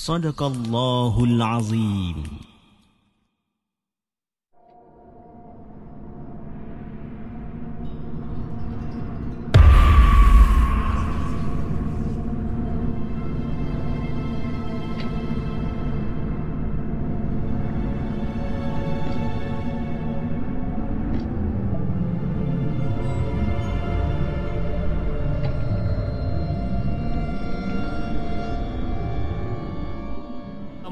[0.00, 2.49] Sadaqallahul Azim.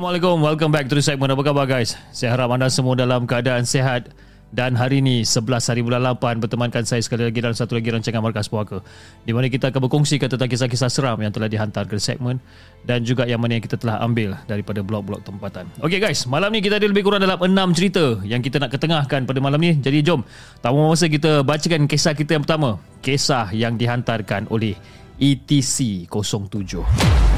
[0.09, 1.29] Assalamualaikum, welcome back to the segment.
[1.29, 1.93] Apa khabar guys?
[2.17, 4.09] Saya harap anda semua dalam keadaan sehat
[4.57, 8.25] dan hari ini 11 hari bulan 8 bertemankan saya sekali lagi dalam satu lagi rancangan
[8.25, 8.81] Markas Puaka
[9.29, 12.41] di mana kita akan berkongsi tentang kisah-kisah seram yang telah dihantar ke segmen
[12.89, 15.69] dan juga yang mana yang kita telah ambil daripada blog-blog tempatan.
[15.85, 19.29] Okay guys, malam ni kita ada lebih kurang dalam 6 cerita yang kita nak ketengahkan
[19.29, 19.77] pada malam ni.
[19.77, 20.25] Jadi jom,
[20.65, 22.81] tamu masa kita bacakan kisah kita yang pertama.
[23.05, 24.73] Kisah yang dihantarkan oleh
[25.21, 27.38] ETC 07.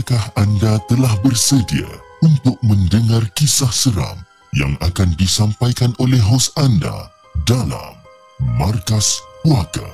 [0.00, 1.84] Adakah anda telah bersedia
[2.24, 4.16] untuk mendengar kisah seram
[4.56, 7.12] yang akan disampaikan oleh hos anda
[7.44, 8.00] dalam
[8.56, 9.84] Markas Puaka?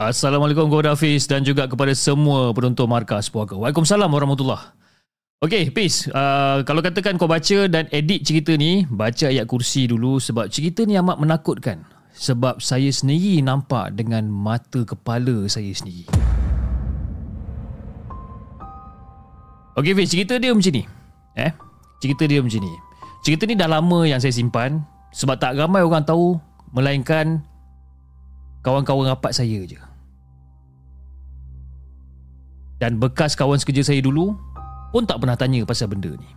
[0.00, 3.52] Assalamualaikum kepada Hafiz dan juga kepada semua penonton Markas Puaka.
[3.52, 4.72] Waalaikumsalam warahmatullahi
[5.44, 6.08] Okay, Peace.
[6.08, 10.88] Uh, kalau katakan kau baca dan edit cerita ni, baca ayat kursi dulu sebab cerita
[10.88, 11.84] ni amat menakutkan.
[12.12, 16.04] Sebab saya sendiri nampak dengan mata kepala saya sendiri.
[19.72, 20.84] Okay, Fiz, cerita dia macam ni.
[21.40, 21.52] Eh?
[22.04, 22.72] Cerita dia macam ni.
[23.24, 24.84] Cerita ni dah lama yang saya simpan
[25.16, 26.36] sebab tak ramai orang tahu
[26.76, 27.40] melainkan
[28.60, 29.80] kawan-kawan rapat saya je.
[32.76, 34.34] Dan bekas kawan sekerja saya dulu
[34.92, 36.28] pun tak pernah tanya pasal benda ni.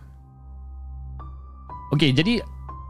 [1.92, 2.40] Okey, jadi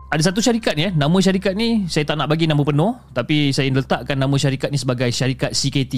[0.06, 3.50] ada satu syarikat ni eh, nama syarikat ni saya tak nak bagi nama penuh tapi
[3.50, 5.94] saya letakkan nama syarikat ni sebagai syarikat CKT.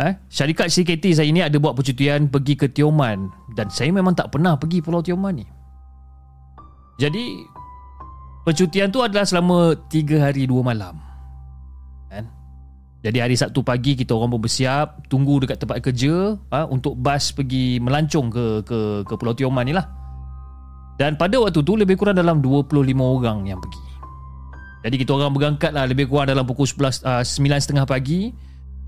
[0.00, 3.28] Eh, syarikat CKT saya ni ada buat percutian pergi ke Tioman
[3.58, 5.46] dan saya memang tak pernah pergi Pulau Tioman ni.
[7.02, 7.42] Jadi
[8.46, 10.96] percutian tu adalah selama 3 hari 2 malam.
[12.08, 12.24] Kan?
[13.02, 17.34] Jadi hari Sabtu pagi kita orang pun bersiap tunggu dekat tempat kerja ha, untuk bas
[17.34, 19.99] pergi melancong ke ke ke Pulau Tioman ni lah.
[21.00, 23.80] Dan pada waktu tu lebih kurang dalam 25 orang yang pergi.
[24.84, 28.36] Jadi kita orang berangkat lah lebih kurang dalam pukul 11 uh, 9.30 pagi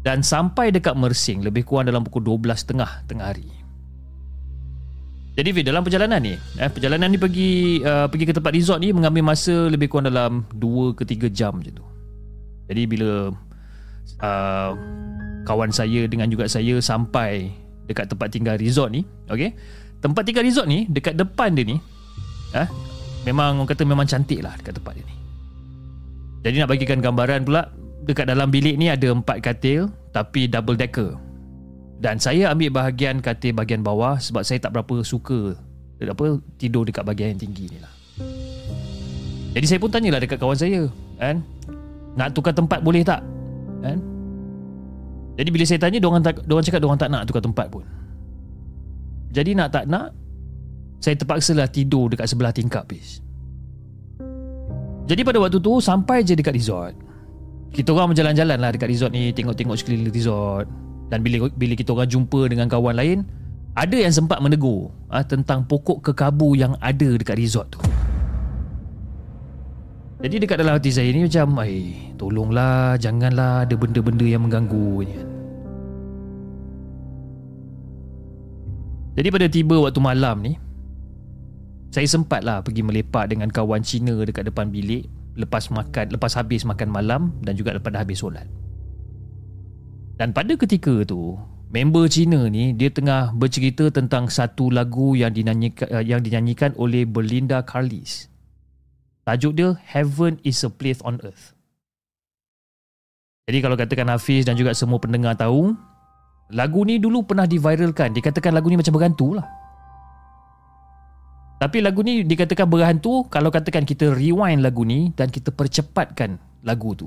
[0.05, 3.49] dan sampai dekat Mersing lebih kurang dalam pukul 12.30 tengah hari.
[5.33, 8.93] Jadi Fid, dalam perjalanan ni, eh, perjalanan ni pergi uh, pergi ke tempat resort ni
[8.93, 11.87] mengambil masa lebih kurang dalam 2 ke 3 jam macam tu.
[12.69, 13.33] Jadi bila
[14.21, 14.71] uh,
[15.49, 17.49] kawan saya dengan juga saya sampai
[17.89, 19.57] dekat tempat tinggal resort ni, okey.
[20.05, 21.81] Tempat tinggal resort ni dekat depan dia ni,
[22.57, 22.69] eh,
[23.25, 25.17] memang orang kata memang cantik lah dekat tempat dia ni.
[26.43, 27.71] Jadi nak bagikan gambaran pula,
[28.03, 31.15] dekat dalam bilik ni ada empat katil tapi double decker.
[32.03, 35.55] Dan saya ambil bahagian katil bahagian bawah sebab saya tak berapa suka
[36.03, 37.93] apa tidur dekat bahagian yang tinggi ni lah.
[39.53, 40.89] Jadi saya pun tanyalah dekat kawan saya,
[41.21, 41.45] kan?
[42.19, 43.21] Nak tukar tempat boleh tak?
[43.85, 44.01] Kan?
[45.37, 47.85] Jadi bila saya tanya, diorang, tak, diorang cakap diorang tak nak tukar tempat pun.
[49.33, 50.13] Jadi nak tak nak,
[51.03, 53.19] saya terpaksalah tidur dekat sebelah tingkap bis.
[55.11, 56.95] Jadi pada waktu tu sampai je dekat resort.
[57.75, 60.71] Kita orang berjalan-jalan lah dekat resort ni tengok-tengok sekeliling resort.
[61.11, 63.27] Dan bila bila kita orang jumpa dengan kawan lain,
[63.75, 67.83] ada yang sempat menegur ha, tentang pokok kekabu yang ada dekat resort tu.
[70.23, 75.03] Jadi dekat dalam hati saya ni macam Ay, Tolonglah janganlah ada benda-benda yang mengganggu
[79.19, 80.55] Jadi pada tiba waktu malam ni
[81.93, 86.89] saya sempatlah pergi melepak dengan kawan Cina dekat depan bilik Lepas makan, lepas habis makan
[86.89, 88.49] malam Dan juga lepas dah habis solat.
[90.17, 91.37] Dan pada ketika tu
[91.69, 97.05] Member Cina ni Dia tengah bercerita tentang satu lagu yang dinyanyikan, eh, yang dinyanyikan oleh
[97.05, 98.33] Belinda Carlisle
[99.29, 101.53] Tajuk dia Heaven is a place on earth.
[103.53, 105.77] Jadi kalau katakan Hafiz dan juga semua pendengar tahu
[106.57, 109.62] Lagu ni dulu pernah diviralkan Dikatakan lagu ni macam berhantu lah
[111.63, 116.91] Tapi lagu ni dikatakan berhantu Kalau katakan kita rewind lagu ni Dan kita percepatkan lagu
[116.99, 117.07] tu.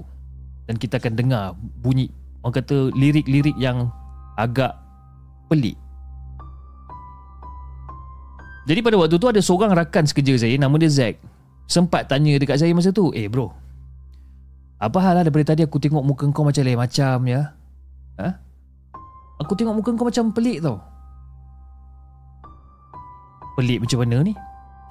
[0.63, 1.43] Dan kita akan dengar
[1.83, 2.07] bunyi.
[2.39, 3.91] Orang kata lirik-lirik yang
[4.39, 4.73] agak
[5.51, 5.75] pelik.
[8.65, 11.19] Jadi pada waktu tu ada seorang rakan sekerja saya Nama dia Zack.
[11.69, 13.51] Sempat tanya dekat saya masa tu Eh bro
[14.79, 17.53] Apa hal lah daripada tadi aku tengok muka kau macam lain macam ya?
[18.17, 18.29] Ha?
[19.43, 20.94] Aku tengok muka kau macam pelik tau
[23.55, 24.33] Pelik macam mana ni?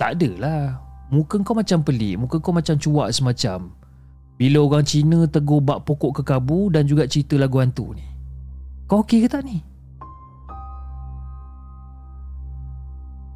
[0.01, 0.81] Tak adalah
[1.13, 3.71] Muka kau macam pelik Muka kau macam cuak semacam
[4.41, 8.03] Bila orang Cina tegur bak pokok kekabu Dan juga cerita lagu hantu ni
[8.89, 9.61] Kau okey ke tak ni?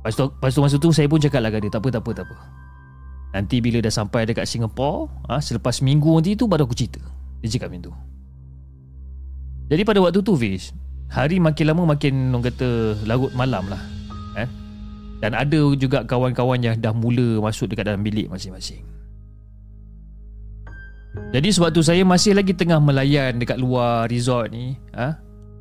[0.01, 2.03] Lepas tu, lepas tu masa tu saya pun cakap lah kat dia Tak apa, tak
[2.03, 2.37] apa, tak apa
[3.29, 7.05] Nanti bila dah sampai dekat Singapore ha, Selepas minggu nanti tu baru aku cerita
[7.45, 7.95] Dia cakap macam tu
[9.69, 10.73] Jadi pada waktu tu Fish
[11.13, 13.81] Hari makin lama makin orang kata larut malam lah
[14.37, 14.68] eh?
[15.19, 18.87] Dan ada juga kawan-kawan yang dah mula masuk dekat dalam bilik masing-masing
[21.35, 25.19] Jadi sebab tu saya masih lagi tengah melayan dekat luar resort ni ha?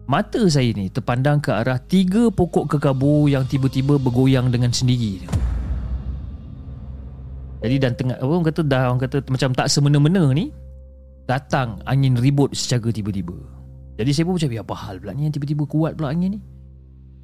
[0.07, 5.25] Mata saya ni terpandang ke arah tiga pokok kekabu yang tiba-tiba bergoyang dengan sendiri
[7.65, 10.53] Jadi dan tengah orang kata dah orang kata macam tak semena-mena ni
[11.27, 13.57] Datang angin ribut secara tiba-tiba
[13.97, 16.39] jadi saya pun macam apa hal pula ni yang tiba-tiba kuat pula angin ni.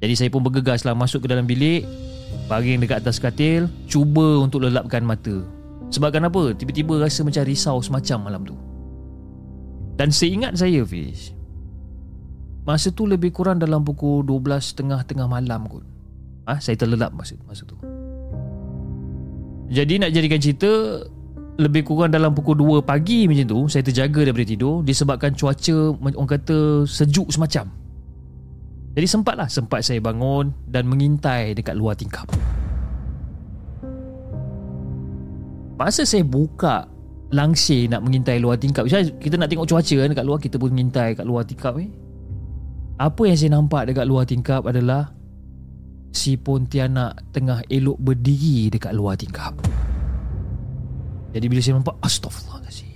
[0.02, 1.86] Jadi saya pun bergegas lah masuk ke dalam bilik.
[2.46, 3.70] Baring dekat atas katil.
[3.88, 5.44] Cuba untuk lelapkan mata.
[5.88, 6.52] Sebab kenapa?
[6.56, 8.56] Tiba-tiba rasa macam risau semacam malam tu.
[9.94, 11.30] Dan seingat saya Fish.
[12.64, 15.84] Masa tu lebih kurang dalam pukul 12 tengah-tengah malam kot.
[16.44, 16.60] Ah, ha?
[16.60, 17.76] saya terlelap masa, masa tu.
[19.68, 21.04] Jadi nak jadikan cerita
[21.54, 26.26] lebih kurang dalam pukul 2 pagi macam tu saya terjaga daripada tidur disebabkan cuaca orang
[26.26, 27.70] kata sejuk semacam
[28.94, 32.30] jadi sempatlah sempat saya bangun dan mengintai dekat luar tingkap
[35.74, 36.86] masa saya buka
[37.34, 40.70] langsir nak mengintai luar tingkap Misalnya kita nak tengok cuaca kan dekat luar kita pun
[40.70, 41.90] mengintai kat luar tingkap eh
[42.94, 45.10] apa yang saya nampak dekat luar tingkap adalah
[46.14, 49.50] si Pontianak tengah elok berdiri dekat luar tingkap.
[51.34, 52.94] Jadi bila saya nampak Astaghfirullahaladzim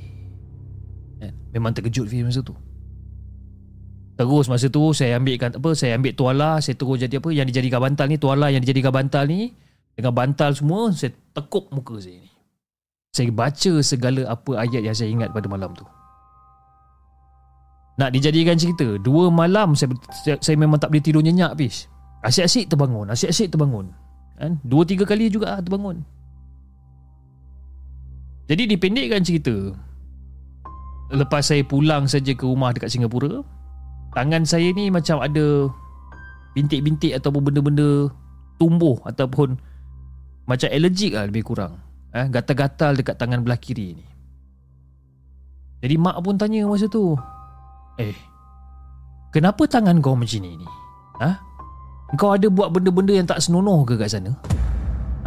[1.18, 1.34] kan?
[1.50, 2.54] Memang terkejut Fiz masa tu
[4.18, 7.78] Terus masa tu saya ambil apa saya ambil tuala saya terus jadi apa yang dijadikan
[7.78, 9.54] bantal ni tuala yang dijadikan bantal ni
[9.94, 12.30] dengan bantal semua saya tekuk muka saya ni.
[13.14, 15.86] Saya baca segala apa ayat yang saya ingat pada malam tu.
[17.98, 21.86] Nak dijadikan cerita, dua malam saya saya, memang tak boleh tidur nyenyak Fiz.
[22.26, 23.90] Asyik-asyik terbangun, asyik-asyik terbangun.
[24.38, 24.58] Kan?
[24.66, 26.02] Dua tiga kali juga terbangun.
[28.50, 29.54] Jadi dipendekkan cerita
[31.08, 33.40] Lepas saya pulang saja ke rumah dekat Singapura
[34.16, 35.68] Tangan saya ni macam ada
[36.56, 38.08] Bintik-bintik ataupun benda-benda
[38.56, 39.60] Tumbuh ataupun
[40.48, 41.78] Macam allergic lah lebih kurang
[42.16, 44.06] eh, Gatal-gatal dekat tangan belah kiri ni
[45.84, 47.14] Jadi mak pun tanya masa tu
[48.00, 48.16] Eh
[49.28, 50.68] Kenapa tangan kau macam ni ni?
[51.20, 51.30] Ha?
[52.16, 54.32] Kau ada buat benda-benda yang tak senonoh ke kat sana?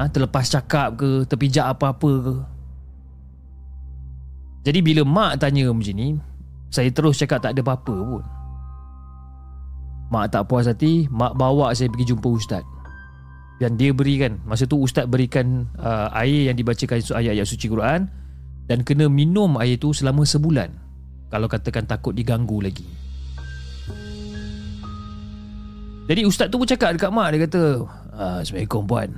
[0.02, 0.10] Ha?
[0.10, 2.36] Terlepas cakap ke Terpijak apa-apa ke
[4.62, 6.14] jadi bila mak tanya macam ni
[6.70, 8.24] Saya terus cakap tak ada apa-apa pun
[10.12, 12.64] Mak tak puas hati Mak bawa saya pergi jumpa ustaz.
[13.64, 14.38] Dan dia berikan.
[14.44, 18.12] Masa tu ustaz berikan uh, Air yang dibacakan ayat-ayat suci Quran
[18.68, 20.70] Dan kena minum air tu selama sebulan.
[21.32, 22.84] Kalau katakan takut diganggu lagi.
[26.12, 27.62] Jadi ustaz tu pun cakap dekat mak Dia kata
[28.12, 29.10] ah, Assalamualaikum puan.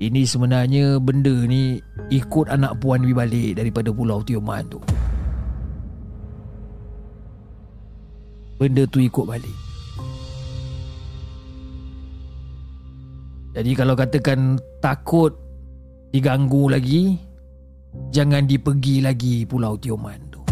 [0.00, 1.76] Ini sebenarnya benda ni
[2.08, 4.80] ikut anak puan ni balik daripada pulau Tioman tu.
[8.56, 9.69] Benda tu ikut balik.
[13.50, 15.34] Jadi kalau katakan takut
[16.14, 17.18] diganggu lagi,
[18.14, 20.42] jangan dipergi lagi pulau Tioman tu.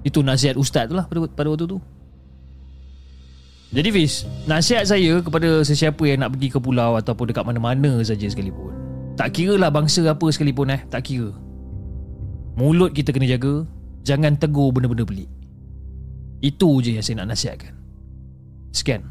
[0.00, 1.78] Itu nasihat ustaz tu lah pada, pada waktu tu.
[3.74, 8.24] Jadi Fiz Nasihat saya kepada sesiapa yang nak pergi ke pulau Ataupun dekat mana-mana saja
[8.30, 8.70] sekalipun.
[9.18, 10.80] Tak kira lah bangsa apa sekalipun eh.
[10.86, 11.34] Tak kira.
[12.56, 13.66] Mulut kita kena jaga
[14.06, 15.28] Jangan tegur benda-benda pelik.
[16.38, 17.74] Itu je yang saya nak nasihatkan.
[18.70, 19.02] Sekian.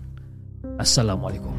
[0.79, 1.51] Assalamualaikum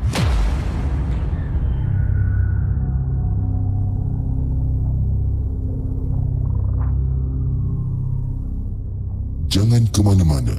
[9.56, 10.52] Jangan ke mana-mana.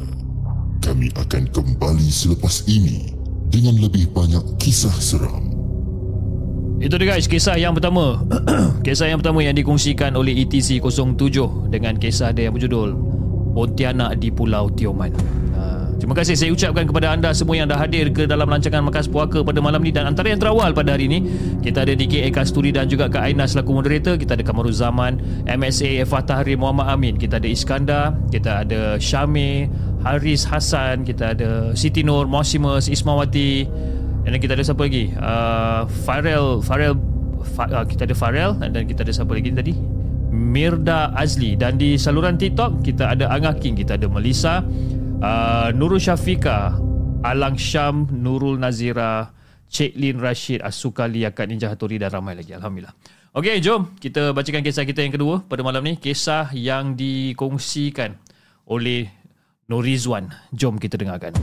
[0.82, 3.14] Kami akan kembali selepas ini
[3.54, 5.54] dengan lebih banyak kisah seram.
[6.82, 8.26] Itu dia guys, kisah yang pertama.
[8.90, 11.14] kisah yang pertama yang dikongsikan oleh ETC 07
[11.70, 12.98] dengan kisah dia yang berjudul
[13.54, 15.14] Pontianak di Pulau Tioman.
[15.98, 19.42] Terima kasih saya ucapkan kepada anda semua yang dah hadir ke dalam rancangan Makas Puaka
[19.42, 19.90] pada malam ni.
[19.90, 21.26] Dan antara yang terawal pada hari ini
[21.66, 24.14] kita ada DK Eka Sturi dan juga Kak Aina selaku moderator.
[24.14, 25.18] Kita ada Kamarul Zaman
[25.50, 27.18] MSA Eva Tahrir Muhammad Amin.
[27.18, 29.74] Kita ada Iskandar kita ada Syamir
[30.06, 33.66] Haris Hassan kita ada Siti Nur Mosimus Ismawati
[34.28, 35.16] dan kita ada siapa lagi?
[35.16, 36.94] Uh, Farel Farel
[37.56, 39.74] Fa, uh, kita ada Farel dan kita ada siapa lagi tadi?
[40.28, 41.56] Mirda Azli.
[41.56, 44.62] Dan di saluran TikTok kita ada Angah King kita ada Melissa
[45.22, 46.78] uh, Nurul Syafika
[47.26, 49.34] Alang Syam Nurul Nazira
[49.68, 52.56] Cik Lin Rashid Asukali Akad Ninja Hattori dan ramai lagi.
[52.56, 52.96] Alhamdulillah.
[53.36, 56.00] Okey jom kita bacakan kisah kita yang kedua pada malam ni.
[56.00, 58.16] Kisah yang dikongsikan
[58.68, 59.12] oleh
[59.68, 61.36] Norizwan Jom kita dengarkan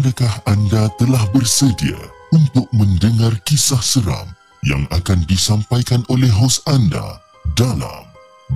[0.00, 2.00] Adakah anda telah bersedia
[2.32, 4.32] untuk mendengar kisah seram
[4.64, 7.20] yang akan disampaikan oleh hos anda
[7.52, 8.08] dalam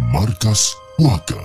[0.09, 1.37] Markas Puaka?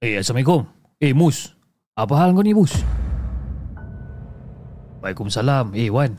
[0.00, 0.64] Eh, Assalamualaikum.
[0.96, 1.52] Eh, Mus.
[1.92, 2.72] Apa hal kau ni, Mus?
[5.04, 5.76] Waalaikumsalam.
[5.76, 6.16] Eh, Wan.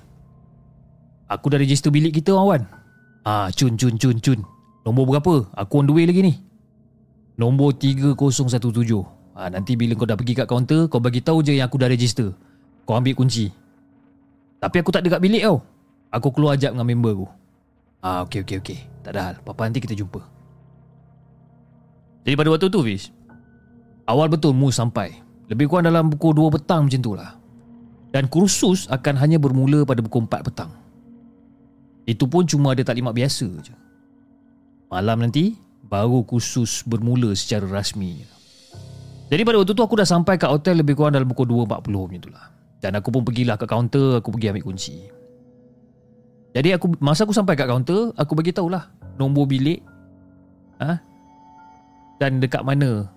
[1.34, 2.70] Aku dah register bilik kita, Wan.
[3.25, 4.46] Ah, cun, cun, cun, cun.
[4.86, 5.50] Nombor berapa?
[5.58, 6.52] Aku on the way lagi ni.
[7.38, 8.16] Nombor 3017.
[9.34, 11.90] Ah, nanti bila kau dah pergi kat kaunter, kau bagi tahu je yang aku dah
[11.90, 12.34] register.
[12.86, 13.50] Kau ambil kunci.
[14.62, 15.66] Tapi aku tak ada kat bilik tau.
[16.13, 17.28] Aku keluar ajak dengan member aku.
[18.04, 18.80] Ah, okey, okey, okey.
[19.02, 19.36] Tak ada hal.
[19.42, 20.22] Apa nanti kita jumpa.
[22.24, 23.12] Jadi pada waktu tu, Fish,
[24.08, 25.16] Awal betul Mu sampai
[25.48, 27.36] Lebih kurang dalam pukul 2 petang macam tu lah
[28.12, 30.72] Dan kursus akan hanya bermula pada pukul 4 petang
[32.04, 33.75] Itu pun cuma ada taklimat biasa je
[34.92, 35.56] Malam nanti
[35.93, 38.25] Baru kursus bermula secara rasmi.
[39.29, 42.17] Jadi pada waktu tu aku dah sampai kat hotel lebih kurang dalam pukul 2.40 macam
[42.17, 42.45] tu lah.
[42.81, 44.97] Dan aku pun pergilah ke kaunter Aku pergi ambil kunci.
[46.51, 49.79] Jadi aku masa aku sampai kat kaunter Aku bagi tahulah Nombor bilik
[50.83, 51.00] ha?
[52.19, 53.07] Dan dekat mana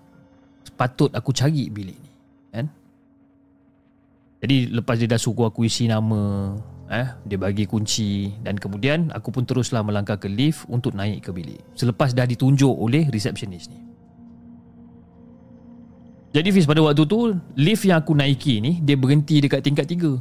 [0.78, 2.12] patut aku cari bilik ni
[2.54, 2.66] kan?
[4.38, 6.54] Jadi lepas dia dah suruh aku isi nama
[6.86, 8.30] eh dia bagi kunci.
[8.42, 11.60] Dan kemudian aku pun teruslah melangkah ke lift untuk naik ke bilik.
[11.74, 13.80] Selepas dah ditunjuk oleh resepsionis ni.
[16.36, 20.20] Jadi Fiz pada waktu tu lift yang aku naiki ni dia berhenti dekat tingkat 3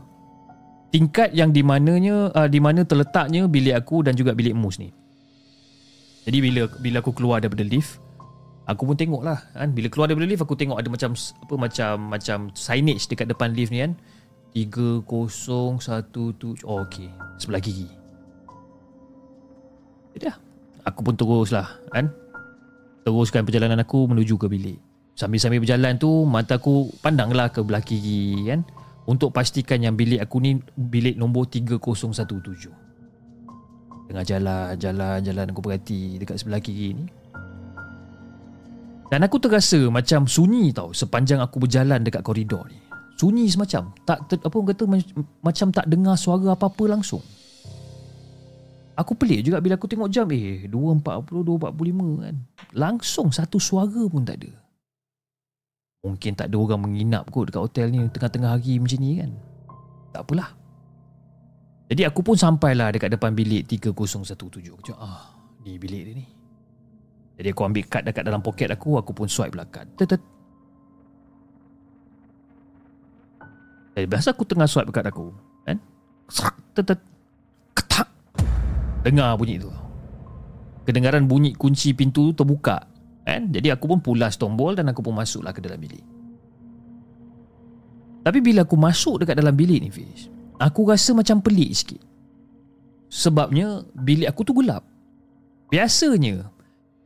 [0.96, 4.96] tingkat yang di mananya uh, di mana terletaknya bilik aku dan juga bilik Mus ni.
[6.24, 8.02] Jadi bila bila aku keluar daripada lift
[8.66, 9.70] Aku pun tengok lah kan.
[9.78, 13.70] Bila keluar daripada lift Aku tengok ada macam Apa macam Macam signage dekat depan lift
[13.70, 13.94] ni kan
[14.56, 17.12] 3017 Oh okey.
[17.36, 17.92] Sebelah kiri.
[20.16, 20.40] Jadi lah
[20.88, 22.08] Aku pun terus lah kan?
[23.04, 24.80] Teruskan perjalanan aku Menuju ke bilik.
[25.20, 28.64] Sambil-sambil berjalan tu Mata aku Pandanglah ke belah kiri kan?
[29.06, 32.16] Untuk pastikan yang bilik aku ni Bilik nombor 3017
[34.08, 37.06] Tengah jalan Jalan Jalan aku perhati Dekat sebelah kiri ni.
[39.06, 42.85] Dan aku terasa macam sunyi tau sepanjang aku berjalan dekat koridor ni.
[43.16, 43.96] Sunyi semacam.
[44.04, 44.84] Tak ter, apa orang kata
[45.40, 47.24] macam tak dengar suara apa-apa langsung.
[48.96, 52.36] Aku pelik juga bila aku tengok jam eh 2.40 2.45 kan.
[52.76, 54.52] Langsung satu suara pun tak ada.
[56.08, 59.32] Mungkin tak ada orang menginap kot dekat hotel ni tengah-tengah hari macam ni kan.
[60.16, 60.50] Tak apalah.
[61.92, 64.72] Jadi aku pun sampailah dekat depan bilik 3017.
[64.72, 65.36] Aku cakap ah
[65.68, 66.26] ni bilik dia ni.
[67.36, 69.92] Jadi aku ambil kad dekat dalam poket aku Aku pun swipe lah kad.
[73.96, 75.32] Jadi biasa aku tengah swipe kad aku
[75.64, 75.80] Kan?
[76.76, 77.00] Tetet.
[77.72, 78.08] Ketak.
[79.08, 79.72] Dengar bunyi tu.
[80.84, 82.84] Kedengaran bunyi kunci pintu tu terbuka
[83.24, 83.50] Kan?
[83.50, 86.04] Jadi aku pun pulas tombol Dan aku pun masuklah ke dalam bilik.
[88.26, 92.02] Tapi bila aku masuk dekat dalam bilik ni Fiz Aku rasa macam pelik sikit.
[93.08, 94.84] Sebabnya Bilik aku tu gelap.
[95.72, 96.52] Biasanya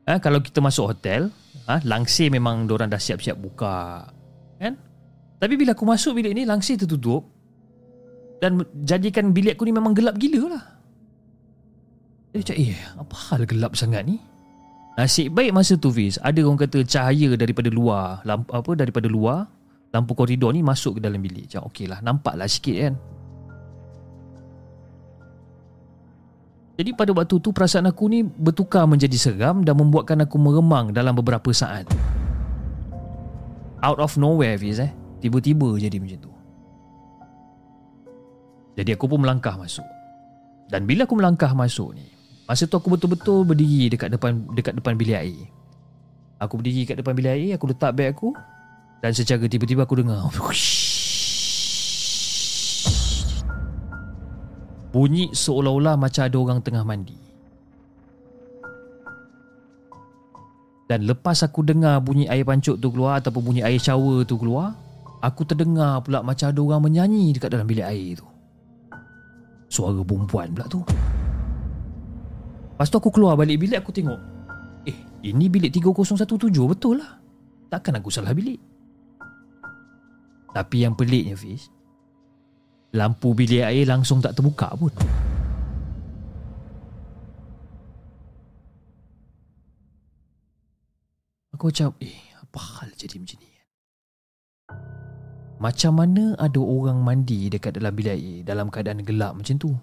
[0.10, 1.30] ha, kalau kita masuk hotel
[1.70, 4.10] ha, langsir memang orang dah siap-siap buka
[4.58, 4.76] kan
[5.40, 7.24] tapi bila aku masuk bilik ni langsir tertutup.
[8.40, 10.64] Dan jadikan bilik aku ni memang gelap gila lah.
[12.32, 14.16] Dia cakap eh apa hal gelap sangat ni?
[15.00, 19.48] Nasib baik masa tu Fiz Ada orang kata cahaya daripada luar lampu, apa Daripada luar
[19.96, 21.50] Lampu koridor ni masuk ke dalam bilik.
[21.50, 22.94] Macam okey lah Nampak lah sikit kan.
[26.80, 31.12] Jadi pada waktu tu perasaan aku ni bertukar menjadi seram dan membuatkan aku meremang dalam
[31.12, 31.84] beberapa saat.
[33.84, 34.99] Out of nowhere Fiz eh.
[35.20, 36.32] Tiba-tiba jadi macam tu.
[38.80, 39.84] Jadi aku pun melangkah masuk.
[40.72, 42.08] Dan bila aku melangkah masuk ni,
[42.48, 45.52] masa tu aku betul-betul berdiri dekat depan dekat depan bilik air.
[46.40, 48.32] Aku berdiri kat depan bilik air, aku letak beg aku
[49.04, 50.24] dan secara tiba-tiba aku dengar
[54.90, 57.14] Bunyi seolah-olah macam ada orang tengah mandi.
[60.90, 64.74] Dan lepas aku dengar bunyi air pancuk tu keluar ataupun bunyi air shower tu keluar,
[65.20, 68.28] aku terdengar pula macam ada orang menyanyi dekat dalam bilik air tu.
[69.70, 70.82] Suara perempuan pula tu.
[72.74, 74.20] Lepas tu aku keluar balik bilik aku tengok.
[74.88, 76.26] Eh, ini bilik 3017
[76.66, 77.20] betul lah.
[77.68, 78.58] Takkan aku salah bilik.
[80.50, 81.70] Tapi yang peliknya Fiz,
[82.90, 84.90] Lampu bilik air langsung tak terbuka pun.
[91.54, 93.49] Aku macam, eh, apa hal jadi macam ni?
[95.60, 99.76] Macam mana ada orang mandi dekat dalam bilik air dalam keadaan gelap macam tu?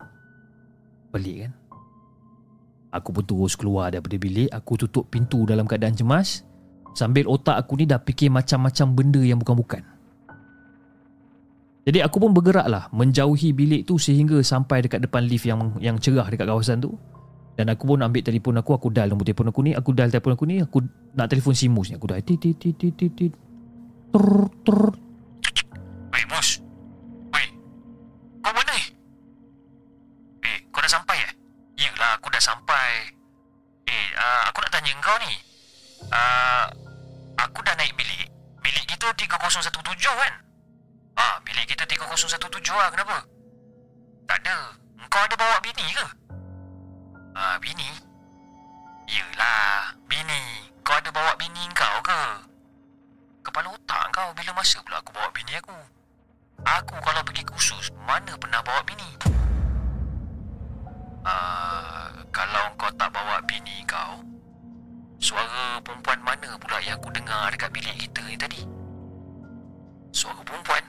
[1.13, 1.53] Pelik kan?
[2.97, 6.41] Aku pun terus keluar daripada bilik, aku tutup pintu dalam keadaan cemas
[6.97, 9.85] sambil otak aku ni dah fikir macam-macam benda yang bukan-bukan.
[11.87, 16.27] Jadi aku pun bergeraklah menjauhi bilik tu sehingga sampai dekat depan lift yang yang cerah
[16.27, 16.97] dekat kawasan tu.
[17.57, 20.33] Dan aku pun ambil telefon aku, aku dial nombor telefon aku ni, aku dial telefon
[20.37, 20.79] aku ni, aku
[21.17, 22.01] nak telefon si Mus ni.
[22.01, 23.33] Aku dial tit tit tit tit tit tit.
[24.11, 25.06] Tur
[26.17, 26.65] Wei, Mus.
[27.29, 27.45] Wei.
[28.41, 28.89] Kau mana ni?
[30.49, 31.33] Eh, kau dah sampai eh?
[31.77, 33.13] Yelah, aku dah sampai.
[33.85, 35.37] Eh, uh, aku nak tanya kau ni.
[36.09, 36.65] Uh,
[37.37, 38.33] aku dah naik bilik.
[38.65, 39.77] Bilik kita 3017
[40.09, 40.35] kan?
[41.21, 42.89] Ah, bilik kita 3017 lah.
[42.89, 43.21] Kenapa?
[44.25, 44.73] Tak ada.
[45.13, 46.07] Kau ada bawa bini ke?
[47.37, 47.93] Ah, bini?
[49.05, 50.73] Yelah, bini.
[50.81, 52.21] Kau ada bawa bini kau ke?
[53.45, 55.96] Kepala otak kau bila masa pula aku bawa bini aku?
[56.67, 59.07] Aku kalau pergi kursus, mana pernah bawa bini?
[61.23, 64.19] Ah, kalau kau tak bawa bini kau,
[65.23, 68.61] suara perempuan mana pula yang aku dengar dekat bilik kita ni tadi?
[70.11, 70.83] Suara perempuan?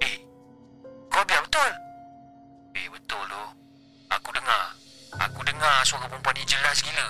[0.00, 0.16] Eh,
[1.12, 1.72] kau biar betul?
[2.72, 3.44] Eh, betul tu.
[4.16, 4.64] Aku dengar.
[5.28, 7.08] Aku dengar suara perempuan ni jelas gila.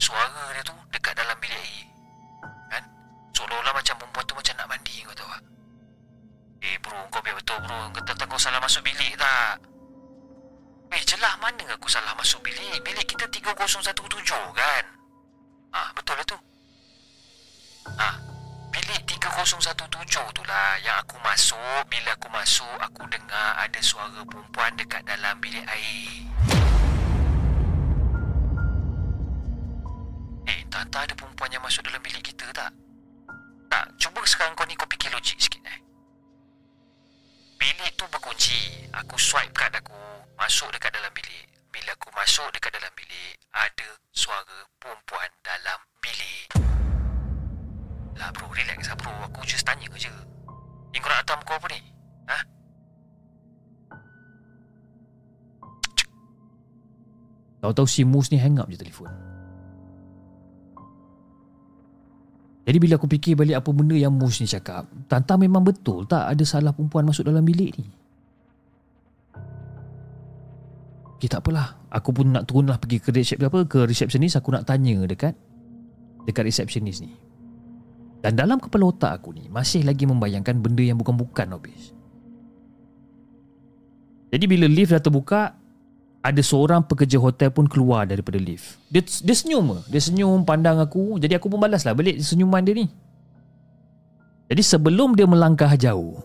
[0.00, 1.86] Suara dia tu dekat dalam bilik air.
[2.72, 2.84] Kan?
[3.36, 5.59] Seolah-olah macam perempuan tu macam nak mandi kau tahu tak?
[6.60, 7.88] Eh bro, kau biar betul bro.
[7.88, 9.56] Kau tak kau salah masuk bilik tak?
[10.92, 12.84] Eh, jelah mana aku salah masuk bilik?
[12.84, 13.96] Bilik kita 3017
[14.52, 14.84] kan?
[15.72, 16.36] Ah, betul lah tu.
[17.96, 18.20] Ah,
[18.68, 21.80] bilik 3017 tu lah yang aku masuk.
[21.88, 26.28] Bila aku masuk, aku dengar ada suara perempuan dekat dalam bilik air.
[30.44, 32.68] Eh, tak ada perempuan yang masuk dalam bilik kita tak?
[33.72, 35.79] Tak, cuba sekarang kau ni kau fikir logik sikit eh.
[37.60, 38.88] Bilik tu berkunci.
[38.96, 39.92] Aku swipe kad aku,
[40.40, 41.44] masuk dekat dalam bilik.
[41.68, 46.48] Bila aku masuk dekat dalam bilik, ada suara perempuan dalam bilik.
[48.16, 49.12] Lah bro, relax lah bro.
[49.28, 50.08] Aku just tanya je.
[50.90, 51.80] Ni kau nak hantar apa ni?
[52.32, 52.38] Ha?
[57.60, 59.12] Tahu-tahu si Mus ni hang up je telefon.
[62.70, 66.30] Jadi bila aku fikir balik apa benda yang Mus ni cakap, Tanta memang betul tak
[66.30, 67.90] ada salah perempuan masuk dalam bilik ni.
[71.18, 71.82] Okay, tak apalah.
[71.90, 75.34] Aku pun nak turunlah pergi ke resep apa ke resepsionis aku nak tanya dekat
[76.30, 77.10] dekat resepsionis ni.
[78.22, 81.90] Dan dalam kepala otak aku ni masih lagi membayangkan benda yang bukan-bukan habis.
[84.30, 85.58] Jadi bila lift dah terbuka,
[86.20, 88.76] ada seorang pekerja hotel pun keluar daripada lift.
[88.92, 89.80] Dia, dia senyum?
[89.88, 91.16] Dia senyum pandang aku.
[91.16, 92.86] Jadi aku pun balas lah balik senyuman dia ni.
[94.52, 96.20] Jadi sebelum dia melangkah jauh,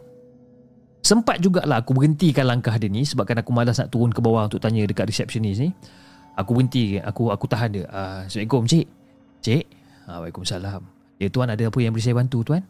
[0.99, 4.60] sempat jugalah aku berhentikan langkah dia ni sebabkan aku malas nak turun ke bawah untuk
[4.60, 5.71] tanya dekat resepsionis ni.
[6.36, 7.86] Aku berhenti, aku aku tahan dia.
[7.88, 8.86] Uh, Assalamualaikum cik.
[9.39, 9.65] Cik.
[10.10, 10.81] Uh, Waalaikumsalam.
[11.15, 12.67] Ya tuan ada apa yang boleh saya bantu tuan?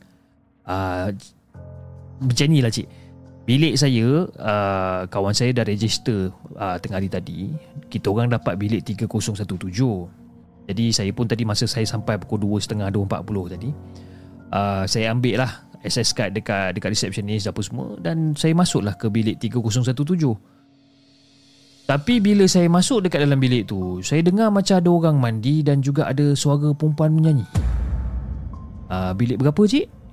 [0.61, 1.09] Uh,
[2.21, 2.85] macam ni lah cik.
[3.45, 7.53] Bilik saya uh, Kawan saya dah register uh, Tengah hari tadi.
[7.87, 9.45] Kita orang dapat bilik 3017
[10.65, 13.69] Jadi saya pun tadi Masa saya sampai pukul 2.30 2.40 tadi
[14.49, 15.51] uh, Saya ambil lah
[15.85, 19.93] Access card dekat Dekat receptionist Apa semua Dan saya masuklah ke bilik 3017
[21.85, 25.85] Tapi bila saya masuk Dekat dalam bilik tu Saya dengar macam ada orang mandi Dan
[25.85, 27.45] juga ada suara perempuan menyanyi.
[28.89, 30.04] Uh, Bilik berapa cik?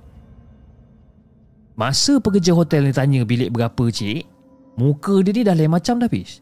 [1.73, 4.29] Masa pekerja hotel ni tanya bilik berapa cik
[4.77, 6.41] Muka dia ni dah lain macam dah habis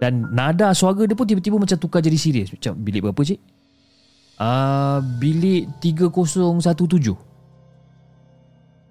[0.00, 2.50] Dan nada suara dia pun tiba-tiba macam tukar jadi serius.
[2.50, 3.38] Macam bilik berapa cik?
[4.42, 7.14] Uh, bilik 3017.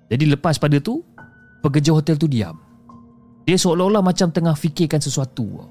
[0.07, 1.03] Jadi lepas pada tu,
[1.59, 2.55] pekerja hotel tu diam.
[3.43, 5.67] Dia seolah-olah macam tengah fikirkan sesuatu.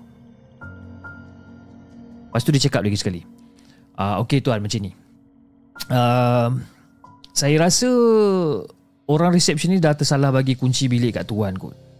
[2.28, 3.24] Lepas tu dia cakap lagi sekali.
[3.96, 4.92] Uh, Okey tuan macam ni.
[5.88, 6.52] Uh,
[7.32, 7.88] saya rasa
[9.10, 11.90] orang resepsi ni dah tersalah bagi kunci bilik kat tuan kot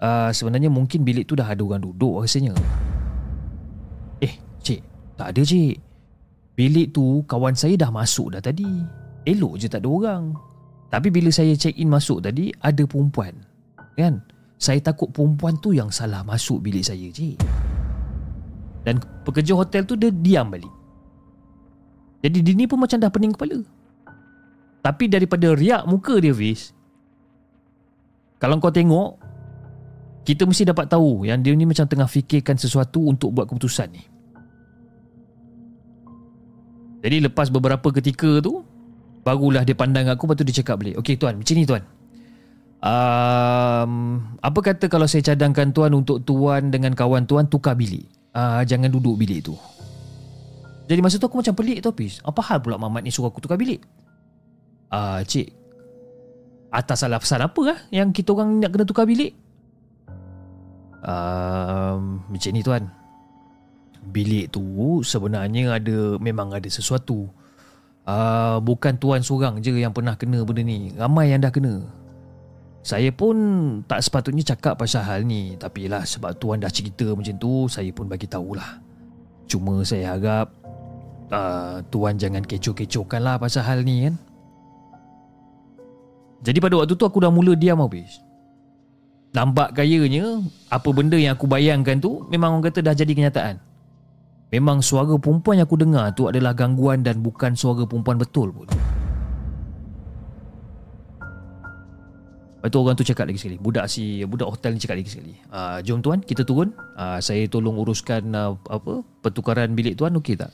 [0.00, 2.56] uh, sebenarnya mungkin bilik tu dah ada orang duduk rasanya.
[4.24, 4.34] Eh,
[4.64, 4.80] cik,
[5.20, 5.76] tak ada cik.
[6.56, 8.68] Bilik tu kawan saya dah masuk dah tadi.
[9.24, 10.24] Elok je tak ada orang.
[10.90, 13.46] Tapi bila saya check in masuk tadi, ada perempuan.
[13.94, 14.24] Kan?
[14.60, 17.38] Saya takut perempuan tu yang salah masuk bilik saya, cik.
[18.84, 20.72] Dan pekerja hotel tu dia diam balik.
[22.20, 23.64] Jadi dia ni pun macam dah pening kepala.
[24.80, 26.72] Tapi daripada riak muka dia, Fiz,
[28.40, 29.20] kalau kau tengok,
[30.24, 34.04] kita mesti dapat tahu yang dia ni macam tengah fikirkan sesuatu untuk buat keputusan ni.
[37.00, 38.64] Jadi lepas beberapa ketika tu,
[39.24, 40.96] barulah dia pandang aku lepas tu dia cakap balik.
[41.00, 41.84] Okey tuan, macam ni tuan.
[42.80, 43.92] Um,
[44.40, 48.08] apa kata kalau saya cadangkan tuan untuk tuan dengan kawan tuan tukar bilik?
[48.32, 49.56] Uh, jangan duduk bilik tu.
[50.88, 52.24] Jadi masa tu aku macam pelik Hafiz.
[52.24, 53.84] Apa hal pula Mamat ni suruh aku tukar bilik?
[54.90, 55.54] Uh, cik,
[56.74, 59.38] atas salah pesan apa lah yang kita orang nak kena tukar bilik?
[61.04, 62.84] um, macam ni tuan.
[64.00, 64.64] Bilik tu
[65.04, 67.28] sebenarnya ada memang ada sesuatu.
[68.08, 70.90] Uh, bukan tuan seorang je yang pernah kena benda ni.
[70.96, 71.84] Ramai yang dah kena.
[72.80, 73.36] Saya pun
[73.84, 75.54] tak sepatutnya cakap pasal hal ni.
[75.60, 78.80] Tapi lah sebab tuan dah cerita macam tu saya pun bagi tahulah.
[79.44, 80.48] Cuma saya harap
[81.28, 84.16] uh, tuan jangan kecoh-kecohkan lah pasal hal ni kan
[86.40, 88.20] jadi pada waktu tu aku dah mula diam habis
[89.30, 93.62] nampak kayanya apa benda yang aku bayangkan tu memang orang kata dah jadi kenyataan.
[94.50, 98.66] Memang suara perempuan yang aku dengar tu adalah gangguan dan bukan suara perempuan betul pun.
[102.60, 105.32] Lepas tu orang tu cakap lagi sekali Budak si Budak hotel ni cakap lagi sekali
[105.48, 110.36] uh, Jom tuan kita turun uh, Saya tolong uruskan uh, apa Pertukaran bilik tuan okey
[110.36, 110.52] tak?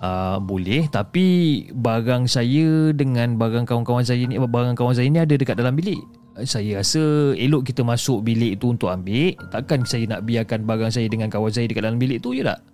[0.00, 0.88] Uh, boleh.
[0.88, 5.76] Tapi Barang saya Dengan barang kawan-kawan saya ni Barang kawan saya ni ada dekat dalam
[5.76, 6.00] bilik.
[6.40, 9.36] Saya rasa elok kita masuk bilik tu untuk ambil.
[9.52, 12.64] Takkan saya nak biarkan barang saya dengan kawan saya dekat dalam bilik tu je tak?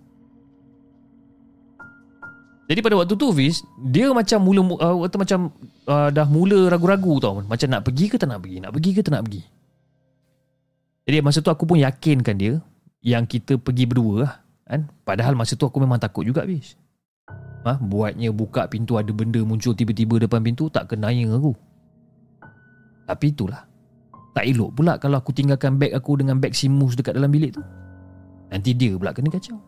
[2.67, 5.39] Jadi pada waktu tu Fiz dia macam mula uh, atau macam
[5.87, 7.43] uh, dah mula ragu-ragu tau.
[7.43, 8.63] Macam nak pergi ke tak nak pergi?
[8.63, 9.41] Nak pergi ke tak nak pergi?
[11.07, 12.59] Jadi masa tu aku pun yakinkan dia
[12.99, 14.33] yang kita pergi berdua lah
[14.67, 14.91] kan?
[15.07, 16.75] Padahal masa tu aku memang takut juga Fiz
[17.67, 17.75] ha?
[17.77, 21.51] buatnya buka pintu ada benda muncul tiba-tiba depan pintu tak kenanya aku.
[23.07, 23.63] Tapi itulah.
[24.31, 27.63] Tak elok pula kalau aku tinggalkan beg aku dengan beg Simus dekat dalam bilik tu.
[28.47, 29.59] Nanti dia pula kena kacau.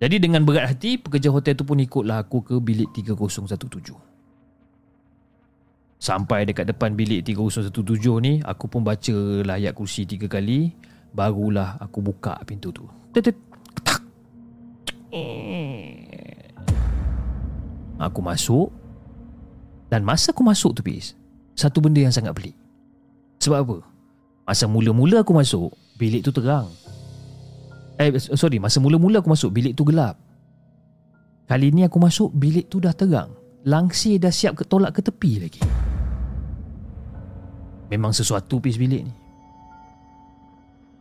[0.00, 3.92] Jadi dengan berat hati Pekerja hotel tu pun ikutlah aku ke bilik 3017
[6.00, 7.68] Sampai dekat depan bilik 3017
[8.24, 10.72] ni Aku pun baca layak kursi tiga kali
[11.10, 12.86] Barulah aku buka pintu tu.
[13.10, 13.34] Tetet
[18.00, 18.72] Aku masuk
[19.92, 21.20] Dan masa aku masuk tu Pis
[21.60, 22.56] satu benda yang sangat pelik.
[23.44, 23.76] Sebab apa?
[24.48, 26.72] Masa mula-mula aku masuk, bilik tu terang.
[28.00, 30.16] Eh, sorry, masa mula-mula aku masuk, bilik tu gelap.
[31.44, 33.36] Kali ni aku masuk, bilik tu dah terang.
[33.68, 35.60] Langsir dah siap ke tolak ke tepi lagi.
[37.92, 39.14] Memang sesuatu pis bilik ni.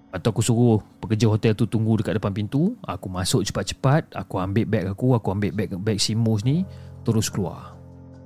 [0.09, 4.65] Atau aku suruh pekerja hotel tu tunggu dekat depan pintu Aku masuk cepat-cepat Aku ambil
[4.65, 6.65] beg aku Aku ambil beg, beg Simus ni
[7.09, 7.73] Terus keluar.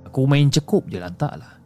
[0.04, 1.63] Aku main cekup je lantak lah.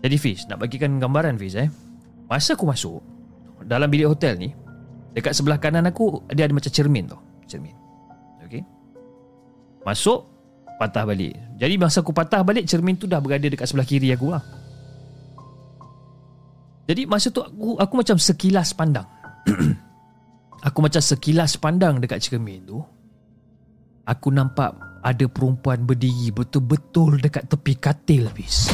[0.00, 1.68] Jadi Fiz Nak bagikan gambaran Fiz eh.
[2.24, 3.04] Masa aku masuk
[3.64, 4.48] Dalam bilik hotel ni
[5.12, 7.20] Dekat sebelah kanan aku Dia ada macam cermin tau.
[7.44, 7.76] Cermin.
[8.48, 8.64] Okay
[9.84, 10.24] Masuk
[10.80, 11.36] Patah balik.
[11.60, 14.40] Jadi masa aku patah balik Cermin tu dah berada Dekat sebelah kiri aku lah.
[16.88, 19.04] Jadi masa tu aku, aku macam sekilas pandang.
[20.60, 22.84] Aku macam sekilas pandang Dekat cermin tu
[24.10, 24.74] Aku nampak
[25.06, 28.66] Ada perempuan berdiri Betul-betul dekat tepi katil Fiz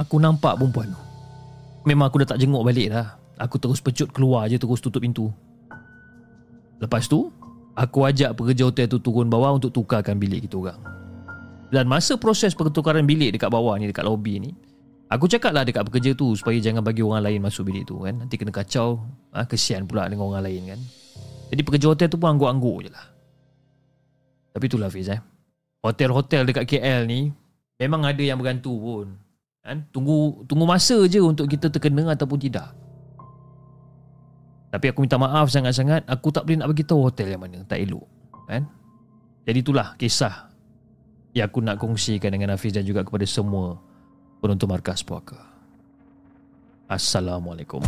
[0.00, 1.00] Aku nampak perempuan tu.
[1.84, 3.20] Memang aku dah tak jenguk balik dah.
[3.36, 5.28] Aku terus pecut keluar je Terus tutup pintu.
[6.80, 7.28] Lepas tu
[7.76, 10.80] Aku ajak pekerja hotel tu turun bawah Untuk tukarkan bilik kita orang.
[11.68, 14.56] Dan masa proses pertukaran bilik Dekat bawah ni Dekat lobby ni
[15.10, 18.14] Aku cakap lah dekat pekerja tu Supaya jangan bagi orang lain masuk bilik tu kan
[18.14, 19.02] Nanti kena kacau
[19.34, 20.80] ha, Kesian pula dengan orang lain kan
[21.50, 23.06] Jadi pekerja hotel tu pun angguk-angguk je lah
[24.54, 25.18] Tapi itulah Fiz eh
[25.82, 27.34] Hotel-hotel dekat KL ni
[27.80, 29.16] Memang ada yang bergantu pun.
[29.64, 29.88] Kan?
[29.88, 32.76] Tunggu tunggu masa je untuk kita terkena ataupun tidak.
[34.70, 37.80] Tapi aku minta maaf sangat-sangat, aku tak boleh nak bagi tahu hotel yang mana, tak
[37.80, 38.04] elok.
[38.46, 38.68] Kan?
[39.48, 40.52] Jadi itulah kisah
[41.32, 43.80] yang aku nak kongsikan dengan Hafiz dan juga kepada semua
[44.40, 45.36] penonton markas puaka.
[46.88, 47.84] Assalamualaikum.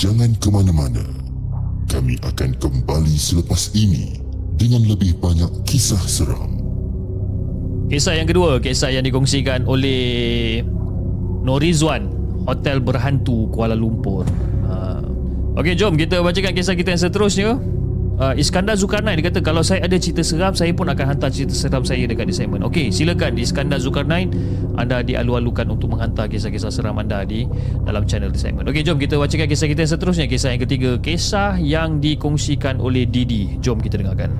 [0.00, 1.04] Jangan ke mana-mana.
[1.90, 4.16] Kami akan kembali selepas ini
[4.56, 6.56] dengan lebih banyak kisah seram.
[7.92, 10.62] Kisah yang kedua, kisah yang dikongsikan oleh
[11.44, 12.08] Norizwan,
[12.48, 14.24] Hotel Berhantu Kuala Lumpur.
[15.60, 17.60] Okey, jom kita bacakan kisah kita yang seterusnya.
[18.16, 21.52] Uh, Iskandar Zulkarnain dia kata kalau saya ada cerita seram saya pun akan hantar cerita
[21.52, 22.64] seram saya dekat di segmen.
[22.64, 24.32] Okey, silakan Iskandar Zulkarnain
[24.80, 27.44] anda dialu-alukan untuk menghantar kisah-kisah seram anda di
[27.84, 28.64] dalam channel segmen.
[28.72, 30.26] Okey, jom kita bacakan kisah kita yang seterusnya.
[30.32, 33.60] Kisah yang ketiga, kisah yang dikongsikan oleh Didi.
[33.60, 34.32] Jom kita dengarkan.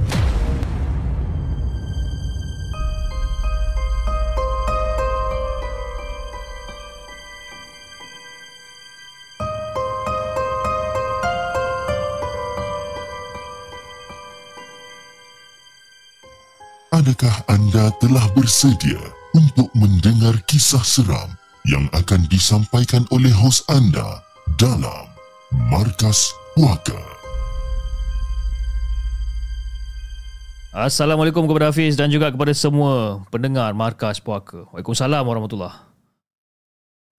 [17.21, 18.97] Adakah anda telah bersedia
[19.37, 21.29] untuk mendengar kisah seram
[21.69, 24.25] yang akan disampaikan oleh hos anda
[24.57, 25.05] dalam
[25.69, 26.97] Markas Puaka?
[30.73, 34.65] Assalamualaikum kepada Hafiz dan juga kepada semua pendengar Markas Puaka.
[34.73, 35.77] Waalaikumsalam warahmatullahi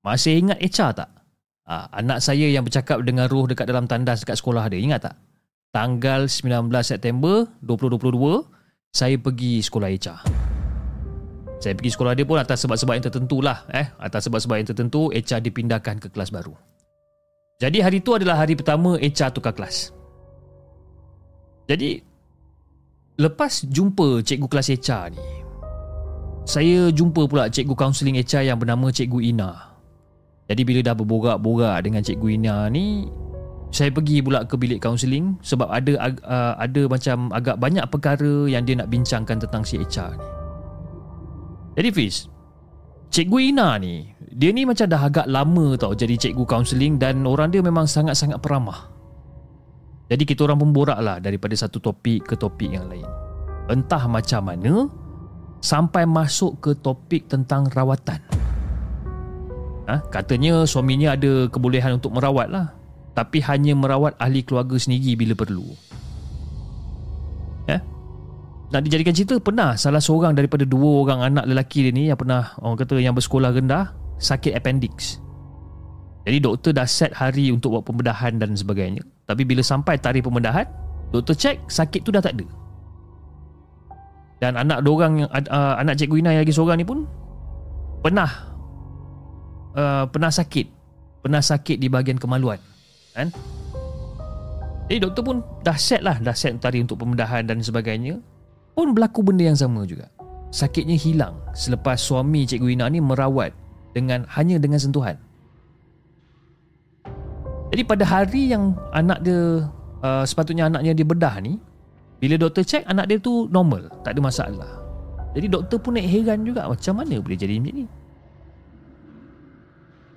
[0.02, 1.14] Masih ingat Echa tak?
[1.70, 4.82] Ha, anak saya yang bercakap dengan roh dekat dalam tandas dekat sekolah dia.
[4.82, 5.16] Ingat tak?
[5.70, 8.61] Tanggal 19 September 2022,
[8.92, 10.20] saya pergi sekolah Echa.
[11.64, 13.64] Saya pergi sekolah dia pun atas sebab-sebab yang tertentu lah.
[13.72, 16.52] Eh, atas sebab-sebab yang tertentu, Echa dipindahkan ke kelas baru.
[17.64, 19.96] Jadi hari itu adalah hari pertama Echa tukar kelas.
[21.72, 22.04] Jadi,
[23.16, 25.22] lepas jumpa cikgu kelas Echa ni,
[26.44, 29.72] saya jumpa pula cikgu kaunseling Echa yang bernama Cikgu Ina.
[30.52, 33.08] Jadi bila dah berborak-borak dengan Cikgu Ina ni,
[33.72, 38.68] saya pergi pula ke bilik kaunseling sebab ada uh, ada macam agak banyak perkara yang
[38.68, 40.28] dia nak bincangkan tentang si HR ni.
[41.80, 42.28] Jadi Fiz,
[43.16, 47.48] Cikgu Ina ni, dia ni macam dah agak lama tau jadi cikgu kaunseling dan orang
[47.48, 48.92] dia memang sangat-sangat peramah.
[50.12, 53.08] Jadi kita orang pun borak lah daripada satu topik ke topik yang lain.
[53.72, 54.92] Entah macam mana,
[55.64, 58.20] sampai masuk ke topik tentang rawatan.
[59.88, 60.04] Ha?
[60.12, 62.81] Katanya suaminya ada kebolehan untuk merawat lah
[63.22, 65.78] tapi hanya merawat ahli keluarga sendiri bila perlu.
[67.70, 67.78] Ya?
[68.74, 72.58] Nak dijadikan cerita pernah salah seorang daripada dua orang anak lelaki dia ni yang pernah
[72.66, 75.22] orang kata yang bersekolah rendah sakit appendix.
[76.26, 79.06] Jadi doktor dah set hari untuk buat pembedahan dan sebagainya.
[79.30, 80.66] Tapi bila sampai tarikh pembedahan,
[81.14, 82.46] doktor cek sakit tu dah tak ada.
[84.42, 87.06] Dan anak dua orang yang uh, anak cikgu Ina yang lagi seorang ni pun
[88.02, 88.50] pernah
[89.78, 90.66] uh, pernah sakit,
[91.22, 92.58] pernah sakit di bahagian kemaluan
[93.14, 93.28] kan?
[94.92, 96.20] Jadi doktor pun dah set lah.
[96.20, 98.20] Dah set tarikh untuk pembedahan dan sebagainya.
[98.76, 100.12] Pun berlaku benda yang sama juga.
[100.52, 103.56] Sakitnya hilang selepas suami Cikgu Ina ni merawat
[103.96, 105.16] dengan hanya dengan sentuhan.
[107.72, 109.64] Jadi pada hari yang anak dia
[110.04, 111.56] uh, sepatutnya anaknya dia bedah ni
[112.20, 113.88] bila doktor cek anak dia tu normal.
[114.04, 114.72] Tak ada masalah.
[115.32, 117.86] Jadi doktor pun naik heran juga macam mana boleh jadi macam ni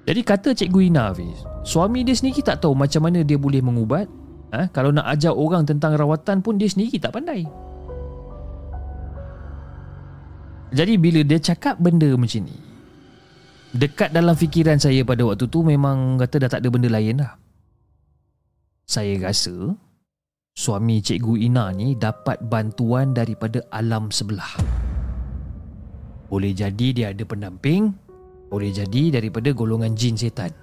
[0.04, 4.04] jadi kata Cikgu Ina Hafiz Suami dia sendiri tak tahu macam mana dia boleh mengubat.
[4.52, 4.68] Ha?
[4.68, 7.48] Kalau nak ajar orang tentang rawatan pun dia sendiri tak pandai.
[10.76, 12.56] Jadi bila dia cakap benda macam ni
[13.74, 17.34] Dekat dalam fikiran saya pada waktu tu memang kata dah tak ada benda lain lah.
[18.84, 19.72] Saya rasa
[20.54, 24.54] Suami Cikgu Ina ni dapat bantuan daripada alam sebelah.
[26.28, 28.03] Boleh jadi dia ada pendamping
[28.54, 30.54] boleh jadi daripada golongan jin setan.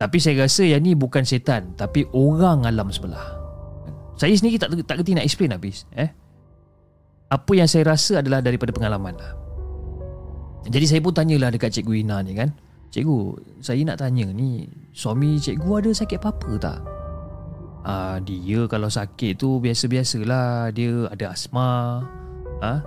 [0.00, 3.40] Tapi saya rasa yang ni bukan setan tapi orang alam sebelah.
[4.16, 6.10] Saya sendiri tak tak kerti nak explain habis, eh.
[7.28, 9.32] Apa yang saya rasa adalah daripada pengalaman lah.
[10.64, 12.54] Jadi saya pun tanyalah dekat Cikgu Ina ni kan.
[12.94, 13.18] Cikgu,
[13.58, 16.78] saya nak tanya ni, suami cikgu ada sakit apa-apa tak?
[17.82, 22.06] Ah, dia kalau sakit tu biasa-biasalah, dia ada asma.
[22.62, 22.86] Ah,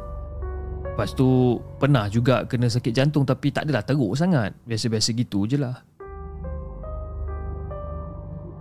[0.98, 4.58] Lepas tu pernah juga kena sakit jantung tapi tak adalah teruk sangat.
[4.66, 5.78] Biasa-biasa gitu je lah.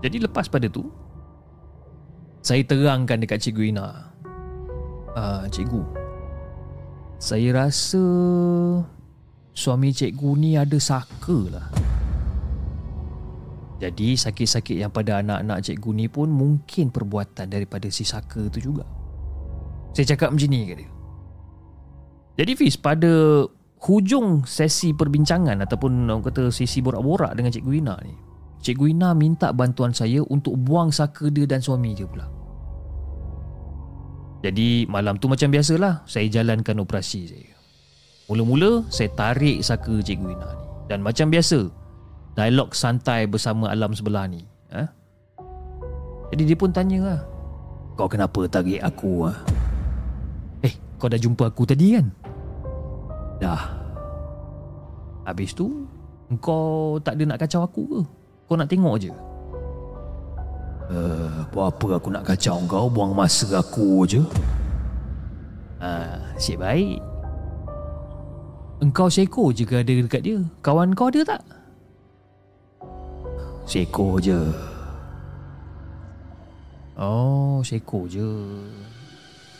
[0.05, 0.85] Jadi lepas pada tu,
[2.44, 3.88] saya terangkan dekat Cikgu Ina.
[5.16, 5.81] Ah, Cikgu,
[7.16, 8.05] saya rasa
[9.57, 11.72] suami Cikgu ni ada saka lah.
[13.81, 18.85] Jadi sakit-sakit yang pada anak-anak cikgu ni pun mungkin perbuatan daripada si Saka tu juga.
[19.96, 20.95] Saya cakap macam ni ke dia.
[22.37, 23.44] Jadi Fiz, pada
[23.81, 28.12] hujung sesi perbincangan ataupun orang kata sesi borak-borak dengan Cikgu Ina ni,
[28.61, 32.29] Cikgu Ina minta bantuan saya untuk buang Saka dia dan suami dia pula.
[34.44, 37.57] Jadi malam tu macam biasalah, saya jalankan operasi saya.
[38.29, 40.66] Mula-mula saya tarik Saka Cikgu Ina ni.
[40.92, 41.72] Dan macam biasa,
[42.37, 44.44] dialog santai bersama alam sebelah ni.
[44.77, 44.85] Ha?
[46.35, 47.20] Jadi dia pun tanya lah,
[47.96, 49.25] kau kenapa tarik aku?
[49.25, 49.33] Ha?
[50.68, 52.26] Eh, kau dah jumpa aku tadi kan?
[53.37, 53.62] Dah.
[55.27, 55.85] Habis tu,
[56.40, 58.01] kau tak ada nak kacau aku ke?
[58.46, 59.11] Kau nak tengok je?
[60.87, 64.22] Uh, buat apa aku nak kacau kau Buang masa aku je
[65.83, 67.03] Ah, Asyik baik
[68.79, 71.42] Engkau seko je ke ada dekat dia Kawan kau ada tak?
[73.66, 74.38] Seko je
[76.94, 78.31] Oh seko je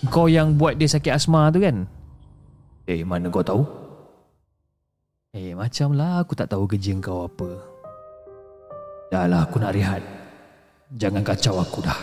[0.07, 1.91] Kau yang buat dia sakit asma tu kan?
[2.87, 3.67] Eh mana kau tahu?
[5.35, 7.51] Eh macam lah aku tak tahu kerja kau apa.
[9.11, 10.03] Dah lah aku nak rehat.
[10.95, 11.99] Jangan kacau aku dah.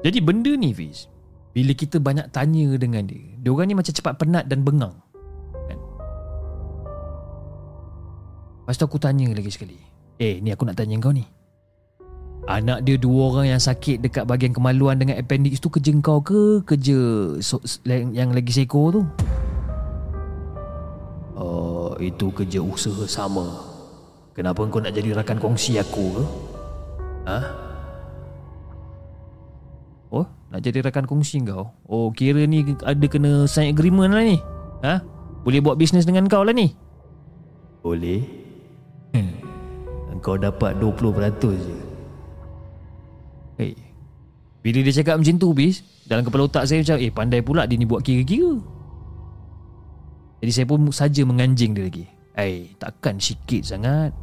[0.00, 1.06] Jadi benda ni Fiz
[1.52, 4.96] Bila kita banyak tanya dengan dia Dia orang ni macam cepat penat dan bengang
[5.52, 5.78] kan?
[8.64, 9.76] Lepas tu aku tanya lagi sekali.
[10.16, 11.26] Eh ni aku nak tanya kau ni
[12.48, 16.64] Anak dia dua orang yang sakit dekat bahagian kemaluan dengan appendix tu kerja kau ke
[16.64, 16.96] kerja
[17.44, 19.02] so, yang, lagi seko tu?
[21.36, 23.44] Oh, itu kerja usaha sama.
[24.32, 26.24] Kenapa kau nak jadi rakan kongsi aku ke?
[27.28, 27.38] Ha?
[30.08, 31.76] Oh, nak jadi rakan kongsi kau?
[31.84, 34.40] Oh, kira ni ada kena sign agreement lah ni.
[34.80, 35.04] Ha?
[35.44, 36.72] Boleh buat bisnes dengan kau lah ni?
[37.84, 38.24] Boleh.
[39.12, 39.36] Hmm.
[40.24, 41.89] Kau dapat 20% je.
[43.60, 43.76] Hey.
[44.64, 47.76] Bila dia cakap macam tu bis Dalam kepala otak saya macam Eh pandai pula dia
[47.76, 48.56] ni buat kira-kira.
[50.40, 52.08] Jadi saya pun saja menganjing dia lagi.
[52.40, 54.16] Eh takkan sikit sangat.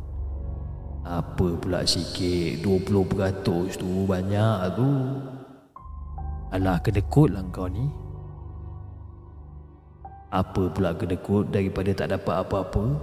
[1.05, 2.65] Apa pula sikit?
[2.65, 4.89] 20% tu banyak tu.
[6.49, 7.85] Alah kedekut lah kau ni.
[10.33, 12.97] Apa pula kedekut daripada tak dapat apa-apa?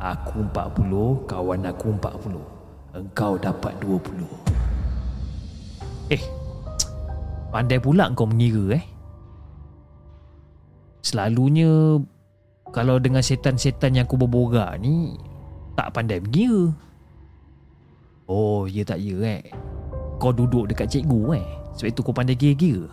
[0.00, 4.49] Aku 40 Kawan aku 40 Engkau dapat 20
[6.10, 6.22] Eh
[7.50, 8.84] Pandai pula kau mengira eh?
[11.06, 11.98] Selalunya
[12.74, 15.14] Kalau dengan setan-setan yang aku berborak ni
[15.78, 16.74] Tak pandai mengira.
[18.30, 19.42] Oh ya tak ya eh?
[20.18, 21.46] Kau duduk dekat cikgu eh?
[21.78, 22.90] Sebab itu kau pandai kira-kira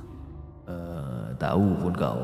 [0.70, 2.24] uh, Tahu pun kau.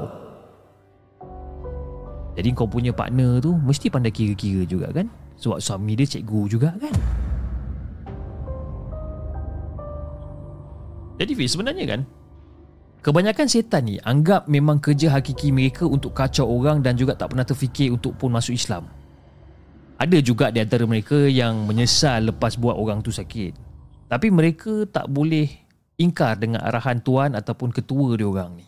[2.34, 5.06] Jadi kau punya partner tu Mesti pandai kira-kira juga kan?
[5.38, 6.94] Sebab suami dia cikgu juga kan
[11.24, 12.02] Jadi Fiz sebenarnya kan
[13.04, 17.44] Kebanyakan setan ni anggap memang kerja hakiki mereka untuk kacau orang dan juga tak pernah
[17.44, 18.88] terfikir untuk pun masuk Islam.
[20.00, 23.60] Ada juga di antara mereka yang menyesal lepas buat orang tu sakit.
[24.08, 25.52] Tapi mereka tak boleh
[26.00, 28.66] ingkar dengan arahan tuan ataupun ketua dia orang ni.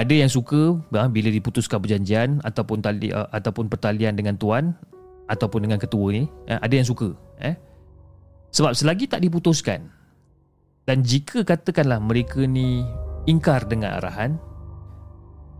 [0.00, 4.72] Ada yang suka bila diputuskan perjanjian ataupun tali uh, ataupun pertalian dengan tuan
[5.28, 7.12] ataupun dengan ketua ni, eh, ada yang suka,
[7.44, 7.52] eh.
[8.48, 9.99] Sebab selagi tak diputuskan,
[10.90, 12.82] dan jika katakanlah mereka ni
[13.30, 14.34] ingkar dengan arahan,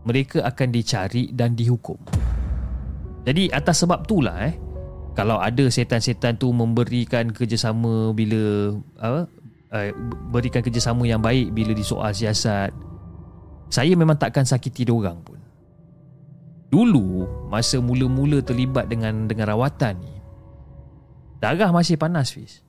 [0.03, 1.95] mereka akan dicari dan dihukum.
[3.23, 4.59] Jadi atas sebab itulah eh,
[5.15, 9.23] kalau ada setan-setan tu memberikan kerjasama bila apa,
[9.71, 9.89] uh,
[10.35, 12.75] berikan kerjasama yang baik bila disoal siasat,
[13.71, 15.39] saya memang takkan sakiti orang pun.
[16.75, 20.15] Dulu masa mula-mula terlibat dengan dengan rawatan ni,
[21.39, 22.67] darah masih panas Fiz.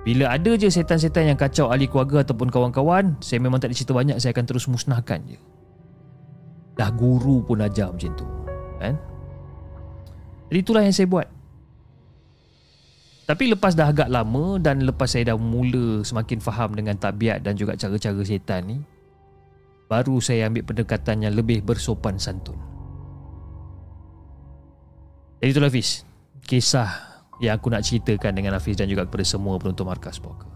[0.00, 4.16] Bila ada je setan-setan yang kacau ahli keluarga ataupun kawan-kawan, saya memang tak cerita banyak,
[4.16, 5.36] saya akan terus musnahkan je.
[6.72, 8.24] Dah guru pun ajar macam tu.
[8.80, 8.96] Kan?
[10.48, 11.28] Jadi itulah yang saya buat.
[13.28, 17.54] Tapi lepas dah agak lama dan lepas saya dah mula semakin faham dengan tabiat dan
[17.54, 18.78] juga cara-cara setan ni,
[19.86, 22.58] baru saya ambil pendekatan yang lebih bersopan santun.
[25.38, 26.02] Jadi itulah Fiz,
[26.48, 27.09] kisah
[27.40, 30.46] yang aku nak ceritakan dengan Hafiz dan juga kepada semua penonton Markas Poker.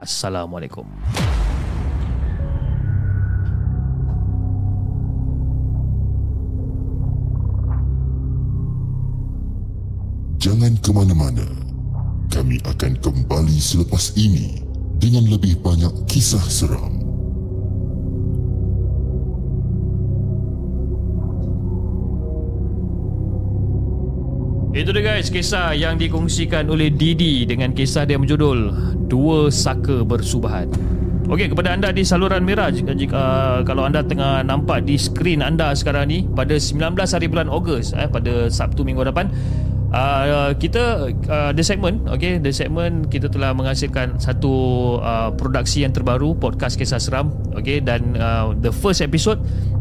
[0.00, 0.88] Assalamualaikum.
[10.40, 11.44] Jangan ke mana-mana.
[12.32, 14.64] Kami akan kembali selepas ini
[14.96, 17.09] dengan lebih banyak kisah seram.
[24.70, 28.70] Itu dia guys Kisah yang dikongsikan oleh Didi Dengan kisah dia berjudul
[29.10, 30.70] Dua Saka Bersubahan.
[31.30, 35.46] Okey kepada anda di saluran merah jika, jika uh, kalau anda tengah nampak di skrin
[35.46, 39.30] anda sekarang ni pada 19 hari bulan Ogos eh pada Sabtu minggu depan
[39.94, 44.52] uh, kita uh, the segment okey the segment kita telah menghasilkan satu
[45.02, 49.38] uh, produksi yang terbaru podcast kisah seram okey dan uh, the first episode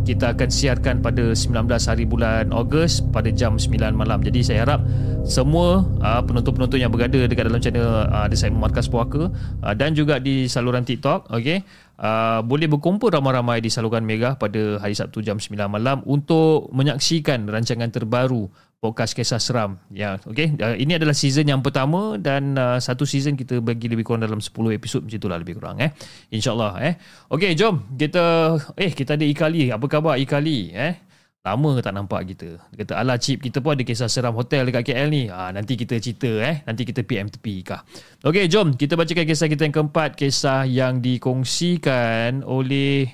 [0.10, 4.26] kita akan siarkan pada 19 hari bulan Ogos pada jam 9 malam.
[4.26, 4.82] Jadi saya harap
[5.22, 9.94] semua uh, penonton-penonton yang berada dekat dalam channel uh, The Segment Markas Puaka uh, dan
[9.94, 11.62] juga di saluran TikTok, okay,
[12.02, 17.46] uh, boleh berkumpul ramai-ramai di saluran Mega pada hari Sabtu jam 9 malam untuk menyaksikan
[17.46, 18.50] rancangan terbaru
[18.80, 19.76] podcast kisah seram.
[19.92, 20.56] Ya okey.
[20.56, 24.40] Uh, ini adalah season yang pertama dan uh, satu season kita bagi lebih kurang dalam
[24.40, 25.92] 10 episod macam itulah lebih kurang eh.
[26.32, 26.94] Insyaallah eh.
[27.28, 29.70] Okey jom kita eh kita ada Ikali.
[29.76, 30.96] Apa khabar Ikali eh?
[31.44, 32.60] Lama tak nampak kita.
[32.72, 35.28] Dia kata ala chip kita pun ada kisah seram hotel dekat KL ni.
[35.28, 36.64] Ha, nanti kita cerita eh.
[36.64, 37.84] Nanti kita PM tepi kah.
[38.24, 43.12] Okey jom kita bacakan kisah kita yang keempat kisah yang dikongsikan oleh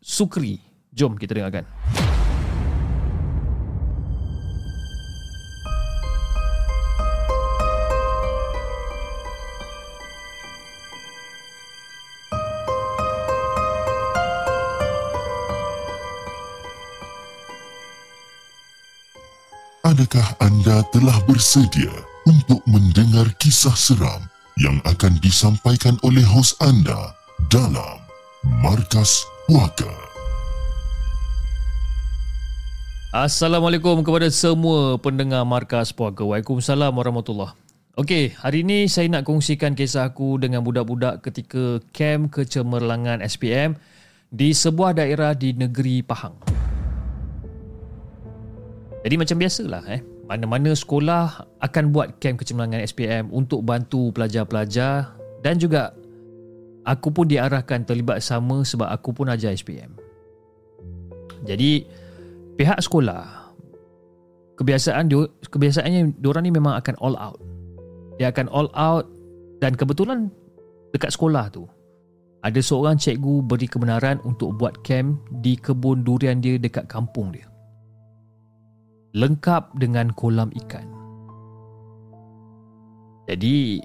[0.00, 0.56] Sukri.
[0.92, 1.64] Jom kita dengarkan
[20.02, 21.94] Adakah anda telah bersedia
[22.26, 24.18] untuk mendengar kisah seram
[24.58, 27.14] yang akan disampaikan oleh hos anda
[27.46, 28.02] dalam
[28.66, 29.86] Markas Puaka?
[33.14, 36.26] Assalamualaikum kepada semua pendengar Markas Puaka.
[36.26, 37.54] Waalaikumsalam warahmatullahi
[37.94, 43.78] Okey, hari ini saya nak kongsikan kisah aku dengan budak-budak ketika kem kecemerlangan SPM
[44.34, 46.61] di sebuah daerah di negeri Pahang.
[49.02, 50.00] Jadi macam biasalah eh
[50.30, 55.10] mana-mana sekolah akan buat kem kecemerlangan SPM untuk bantu pelajar-pelajar
[55.42, 55.90] dan juga
[56.86, 59.98] aku pun diarahkan terlibat sama sebab aku pun ajar SPM.
[61.42, 61.82] Jadi
[62.54, 63.52] pihak sekolah
[64.54, 67.42] kebiasaan dia kebiasaannya diorang ni memang akan all out.
[68.22, 69.10] Dia akan all out
[69.58, 70.30] dan kebetulan
[70.94, 71.66] dekat sekolah tu
[72.46, 77.51] ada seorang cikgu beri kebenaran untuk buat kem di kebun durian dia dekat kampung dia
[79.12, 80.88] lengkap dengan kolam ikan.
[83.28, 83.80] Jadi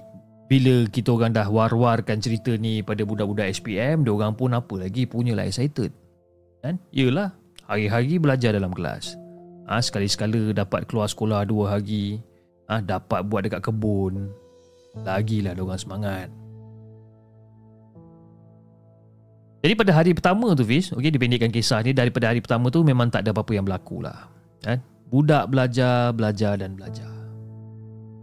[0.48, 5.04] bila kita orang dah war-warkan cerita ni pada budak-budak SPM, dia orang pun apa lagi
[5.04, 5.92] punyalah excited.
[6.64, 6.80] Kan?
[6.90, 7.36] Yalah,
[7.68, 9.14] hari-hari belajar dalam kelas.
[9.68, 12.24] Ha, sekali-sekala dapat keluar sekolah dua hari,
[12.72, 14.32] ha, dapat buat dekat kebun.
[15.04, 16.28] Lagilah dia orang semangat.
[19.60, 23.12] Jadi pada hari pertama tu Fiz, okey dipendekkan kisah ni daripada hari pertama tu memang
[23.12, 24.32] tak ada apa-apa yang berlaku lah.
[24.64, 24.80] Kan?
[25.08, 27.08] Budak belajar, belajar dan belajar.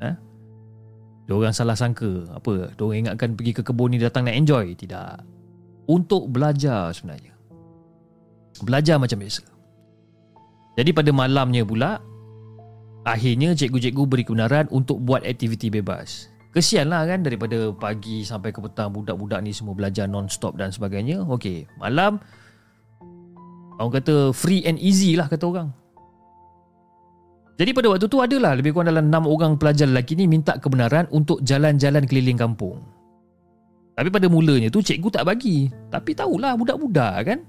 [0.05, 0.15] Eh?
[1.25, 2.29] Diorang salah sangka.
[2.29, 2.69] Apa?
[2.77, 4.77] Diorang ingatkan pergi ke kebun ni datang nak enjoy.
[4.77, 5.25] Tidak.
[5.89, 7.33] Untuk belajar sebenarnya.
[8.61, 9.43] Belajar macam biasa.
[10.75, 11.97] Jadi pada malamnya pula,
[13.07, 16.29] akhirnya cikgu-cikgu beri kebenaran untuk buat aktiviti bebas.
[16.55, 21.19] Kesian lah kan daripada pagi sampai ke petang budak-budak ni semua belajar non-stop dan sebagainya.
[21.27, 22.15] Okey, malam
[23.75, 25.69] orang kata free and easy lah kata orang.
[27.55, 31.07] Jadi pada waktu tu adalah lebih kurang dalam 6 orang pelajar lelaki ni minta kebenaran
[31.07, 32.83] untuk jalan-jalan keliling kampung.
[33.95, 35.71] Tapi pada mulanya tu cikgu tak bagi.
[35.87, 37.39] Tapi tahulah budak-budak kan.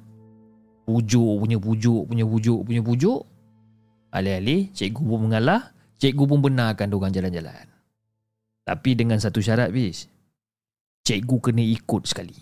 [0.86, 3.26] Pujuk punya pujuk punya pujuk punya pujuk.
[4.14, 7.66] Alih-alih cikgu pun mengalah, cikgu pun benarkan diorang jalan-jalan.
[8.62, 10.07] Tapi dengan satu syarat bis.
[11.02, 12.38] Cikgu kena ikut sekali.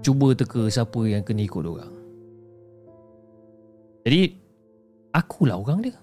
[0.00, 1.94] Cuba teka siapa yang kena ikut diorang.
[4.08, 4.45] Jadi
[5.16, 5.96] akulah orang dia.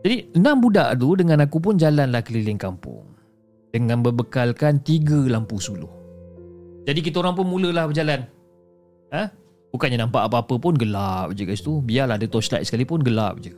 [0.00, 3.04] Jadi enam budak tu dengan aku pun jalanlah keliling kampung
[3.68, 5.90] dengan berbekalkan tiga lampu suluh.
[6.88, 8.24] Jadi kita orang pun mulalah berjalan.
[9.12, 9.28] Ha?
[9.68, 11.84] Bukannya nampak apa-apa pun gelap je kat situ.
[11.84, 13.52] Biarlah ada torchlight sekalipun gelap je.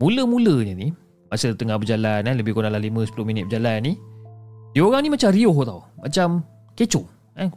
[0.00, 0.88] Mula-mulanya ni,
[1.28, 3.92] masa tengah berjalan eh, lebih kurang dalam 5-10 minit berjalan ni,
[4.72, 5.84] dia orang ni macam riuh tau.
[6.00, 6.40] Macam
[6.72, 7.04] kecoh.
[7.36, 7.52] Eh,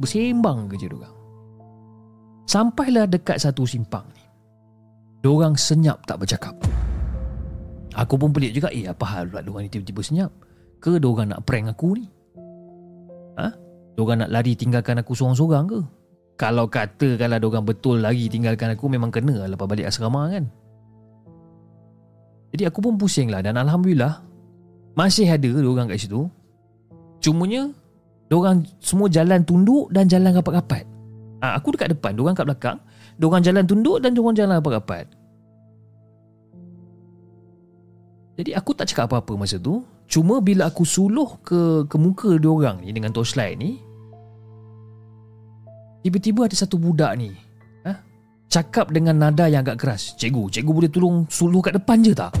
[0.00, 1.15] bersembang kerja dia orang.
[2.46, 4.22] Sampailah dekat satu simpang ni.
[5.26, 6.54] Diorang senyap tak bercakap.
[7.98, 10.30] Aku pun pelik juga, eh apa hal pula diorang ni tiba-tiba senyap?
[10.78, 12.06] Ke diorang nak prank aku ni?
[13.34, 13.50] Ha?
[13.98, 15.80] Diorang nak lari tinggalkan aku seorang-seorang ke?
[16.36, 20.46] Kalau kata kalau diorang betul lari tinggalkan aku memang kena lah lepas balik asrama kan?
[22.54, 24.22] Jadi aku pun pusing lah dan Alhamdulillah
[24.94, 26.30] masih ada diorang kat situ.
[27.18, 27.72] Cumanya
[28.30, 30.95] diorang semua jalan tunduk dan jalan rapat-rapat.
[31.44, 32.78] Ha, aku dekat depan, diorang kat belakang.
[33.20, 35.08] Diorang jalan tunduk dan diorang jalan rapat-rapat.
[38.36, 39.80] Jadi aku tak cakap apa-apa masa tu.
[40.06, 43.80] Cuma bila aku suluh ke ke muka diorang ni dengan torchlight ni,
[46.06, 47.34] tiba-tiba ada satu budak ni
[47.82, 47.98] ha?
[48.46, 50.14] cakap dengan nada yang agak keras.
[50.20, 52.36] Cikgu, cikgu boleh tolong suluh kat depan je tak?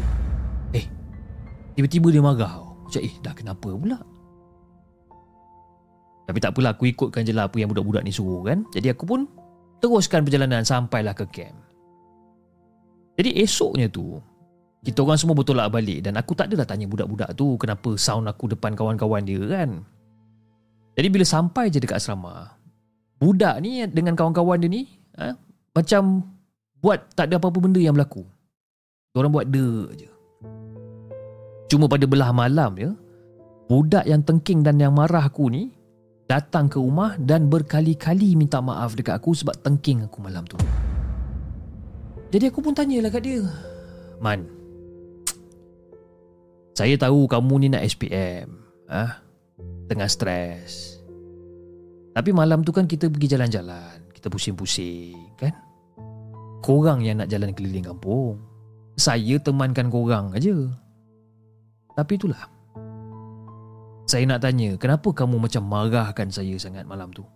[0.76, 0.86] Eh,
[1.74, 2.60] tiba-tiba dia marah.
[2.86, 3.98] Macam, eh, dah kenapa pula?
[6.26, 8.66] Tapi tak apalah aku ikutkan je lah apa yang budak-budak ni suruh kan.
[8.74, 9.30] Jadi aku pun
[9.78, 11.54] teruskan perjalanan sampailah ke camp.
[13.16, 14.20] Jadi esoknya tu,
[14.82, 18.52] kita orang semua bertolak balik dan aku tak adalah tanya budak-budak tu kenapa sound aku
[18.52, 19.86] depan kawan-kawan dia kan.
[20.98, 22.56] Jadi bila sampai je dekat asrama,
[23.22, 24.82] budak ni dengan kawan-kawan dia ni
[25.16, 25.32] ha,
[25.72, 26.24] macam
[26.80, 28.24] buat tak ada apa-apa benda yang berlaku.
[29.16, 30.10] Orang buat de je.
[31.72, 32.90] Cuma pada belah malam ya,
[33.66, 35.72] budak yang tengking dan yang marah aku ni
[36.26, 40.58] datang ke rumah dan berkali-kali minta maaf dekat aku sebab tengking aku malam tu.
[42.34, 43.42] Jadi aku pun tanyalah kat dia.
[44.18, 44.50] Man,
[46.76, 48.52] saya tahu kamu ni nak SPM.
[48.90, 49.22] Ah,
[49.88, 51.00] tengah stres.
[52.12, 54.12] Tapi malam tu kan kita pergi jalan-jalan.
[54.12, 55.56] Kita pusing-pusing, kan?
[56.60, 58.42] Korang yang nak jalan keliling kampung.
[58.98, 60.52] Saya temankan korang aja.
[61.96, 62.55] Tapi itulah.
[64.06, 67.26] Saya nak tanya, kenapa kamu macam marahkan saya sangat malam tu?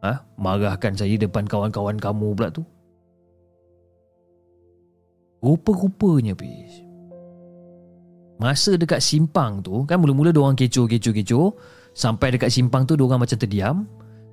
[0.00, 0.24] Ha?
[0.40, 2.64] Marahkan saya depan kawan-kawan kamu pula tu?
[5.44, 6.80] Rupa-rupanya, Pis.
[8.40, 11.52] Masa dekat simpang tu, kan mula-mula diorang kecoh-kecoh-kecoh,
[11.92, 13.84] sampai dekat simpang tu diorang macam terdiam.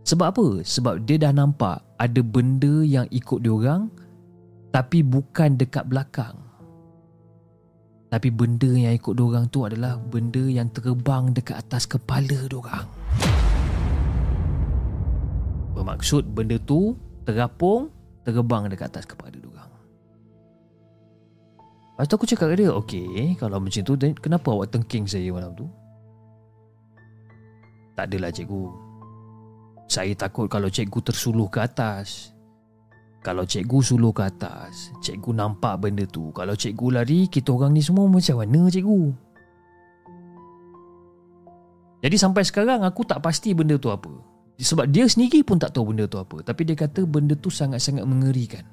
[0.08, 0.48] Sebab apa?
[0.64, 3.92] Sebab dia dah nampak ada benda yang ikut diorang,
[4.72, 6.36] tapi bukan dekat belakang.
[8.14, 12.86] Tapi benda yang ikut dorang tu adalah benda yang terbang dekat atas kepala dorang.
[15.74, 16.94] Bermaksud benda tu
[17.26, 17.90] terapung
[18.22, 19.72] terbang dekat atas kepala dorang.
[21.98, 25.58] Lepas tu aku cakap dia, okey, kalau macam tu, then kenapa awak tengking saya malam
[25.58, 25.66] tu?
[27.98, 28.66] Tak adalah cikgu.
[29.90, 32.33] Saya takut kalau cikgu tersuluh ke atas.
[33.24, 36.28] Kalau cikgu suluh ke atas, cikgu nampak benda tu.
[36.36, 39.16] Kalau cikgu lari, kita orang ni semua macam mana cikgu?
[42.04, 44.12] Jadi sampai sekarang aku tak pasti benda tu apa.
[44.60, 46.44] Sebab dia sendiri pun tak tahu benda tu apa.
[46.44, 48.68] Tapi dia kata benda tu sangat-sangat mengerikan.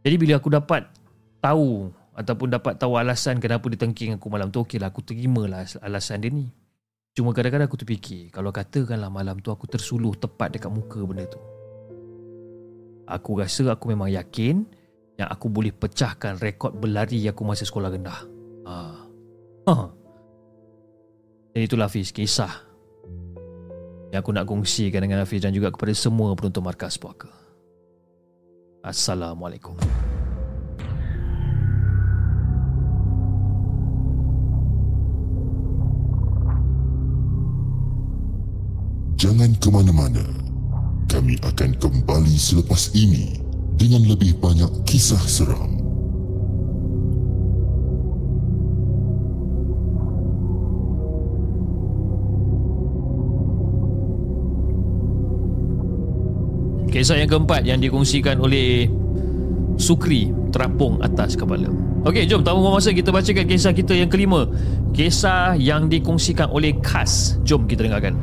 [0.00, 0.88] Jadi bila aku dapat
[1.44, 6.24] tahu ataupun dapat tahu alasan kenapa dia tengking aku malam tu, okeylah aku terimalah alasan
[6.24, 6.48] dia ni.
[7.10, 11.40] Cuma kadang-kadang aku terfikir Kalau katakanlah malam tu aku tersuluh tepat dekat muka benda tu
[13.10, 14.62] Aku rasa aku memang yakin
[15.18, 18.20] Yang aku boleh pecahkan rekod berlari aku masa sekolah rendah
[18.66, 18.74] ha.
[19.66, 19.74] Ha.
[21.50, 22.62] Dan itulah Hafiz kisah
[24.14, 27.30] Yang aku nak kongsikan dengan Hafiz dan juga kepada semua penonton Markas Puaka
[28.86, 29.74] Assalamualaikum
[39.40, 40.24] Jangan ke mana-mana.
[41.08, 43.40] Kami akan kembali selepas ini
[43.72, 45.80] dengan lebih banyak kisah seram.
[56.92, 58.92] Kisah yang keempat yang dikongsikan oleh
[59.80, 61.72] Sukri terapung atas kepala.
[62.04, 64.44] Okey, jom tanpa buang masa kita bacakan kisah kita yang kelima.
[64.92, 67.40] Kisah yang dikongsikan oleh Kas.
[67.48, 68.20] Jom kita dengarkan.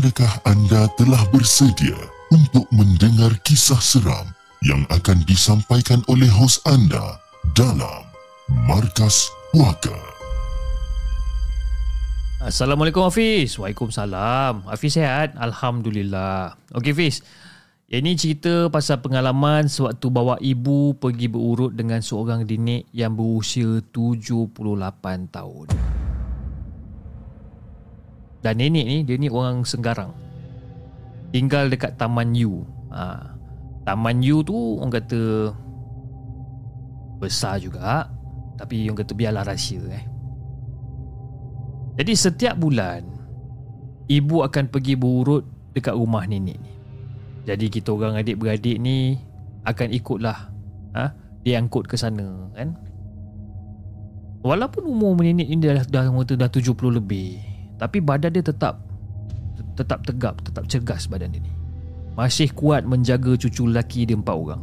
[0.00, 1.92] Adakah anda telah bersedia
[2.32, 4.32] untuk mendengar kisah seram
[4.64, 7.20] yang akan disampaikan oleh hos anda
[7.52, 8.08] dalam
[8.64, 9.92] Markas Puaka?
[12.40, 13.60] Assalamualaikum Hafiz.
[13.60, 14.72] Waalaikumsalam.
[14.72, 15.36] Hafiz sihat?
[15.36, 16.56] Alhamdulillah.
[16.72, 17.20] Okey Hafiz.
[17.92, 24.48] Ini cerita pasal pengalaman sewaktu bawa ibu pergi berurut dengan seorang dinik yang berusia 78
[25.28, 25.68] tahun.
[28.40, 30.16] Dan nenek ni dia ni orang Senggarang.
[31.30, 32.64] Tinggal dekat Taman U.
[32.90, 33.36] Ha.
[33.84, 35.52] Taman U tu orang kata
[37.20, 38.08] besar juga
[38.56, 40.04] tapi orang kata biarlah rahsia eh.
[42.00, 43.04] Jadi setiap bulan
[44.08, 45.44] ibu akan pergi berurut
[45.76, 46.72] dekat rumah nenek ni.
[47.44, 49.16] Jadi kita orang adik-beradik ni
[49.64, 50.48] akan ikutlah
[50.96, 51.12] ha?
[51.44, 52.76] dia angkut ke sana kan.
[54.40, 57.49] Walaupun umur nenek ni dah, dah, dah 70 lebih
[57.80, 58.84] tapi badan dia tetap
[59.72, 61.52] Tetap tegap Tetap cergas badan dia ni
[62.12, 64.62] Masih kuat menjaga cucu lelaki dia empat orang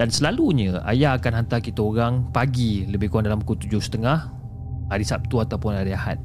[0.00, 4.38] Dan selalunya ayah akan hantar kita orang pagi lebih kurang dalam pukul 7.30
[4.88, 6.18] hari Sabtu ataupun hari Ahad.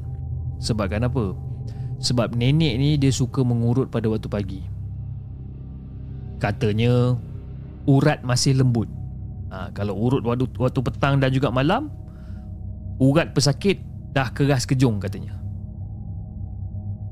[0.58, 1.36] Sebabkan apa?
[2.00, 4.60] Sebab nenek ni dia suka mengurut pada waktu pagi.
[6.40, 7.16] Katanya
[7.84, 8.88] urat masih lembut.
[9.52, 11.92] Ha, kalau urut waktu, waktu petang dan juga malam,
[12.98, 13.78] urat pesakit
[14.14, 15.34] dah keras kejung katanya.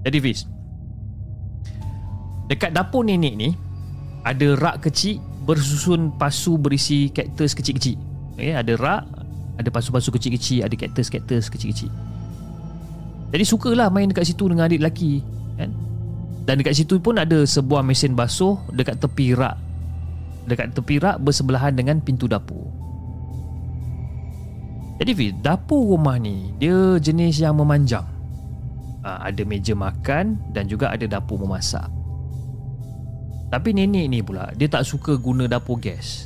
[0.06, 0.46] Jadi Fiz,
[2.46, 3.50] dekat dapur nenek ni
[4.22, 7.98] ada rak kecil bersusun pasu berisi kaktus kecil-kecil.
[8.38, 9.02] Okay, ada rak,
[9.58, 11.90] ada pasu-pasu kecil-kecil, ada kaktus-kaktus kecil-kecil.
[13.32, 15.20] Jadi sukalah main dekat situ dengan adik lelaki
[15.58, 15.70] kan?
[16.42, 19.54] Dan dekat situ pun ada sebuah mesin basuh dekat tepi rak.
[20.50, 22.71] Dekat tepi rak bersebelahan dengan pintu dapur.
[25.02, 28.06] Jadi Fiz, dapur rumah ni dia jenis yang memanjang.
[29.02, 31.90] Ha, ada meja makan dan juga ada dapur memasak.
[33.52, 36.24] Tapi nenek ni pula Dia tak suka guna dapur gas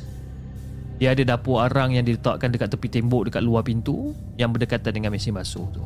[0.95, 5.11] Dia ada dapur arang yang diletakkan dekat tepi tembok Dekat luar pintu Yang berdekatan dengan
[5.11, 5.83] mesin basuh tu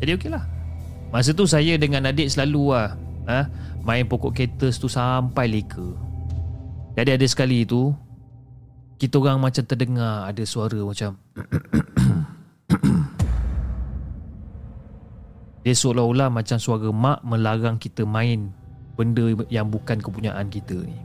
[0.00, 0.48] Jadi okey lah
[1.12, 2.96] Masa tu saya dengan adik selalu lah
[3.28, 3.44] ha,
[3.84, 5.92] Main pokok cactus tu sampai leka
[6.96, 7.92] Jadi ada sekali tu
[9.00, 11.16] Kita orang macam terdengar Ada suara macam
[15.64, 18.48] Dia seolah-olah macam suara mak melarang kita main
[18.96, 20.96] benda yang bukan kepunyaan kita ni.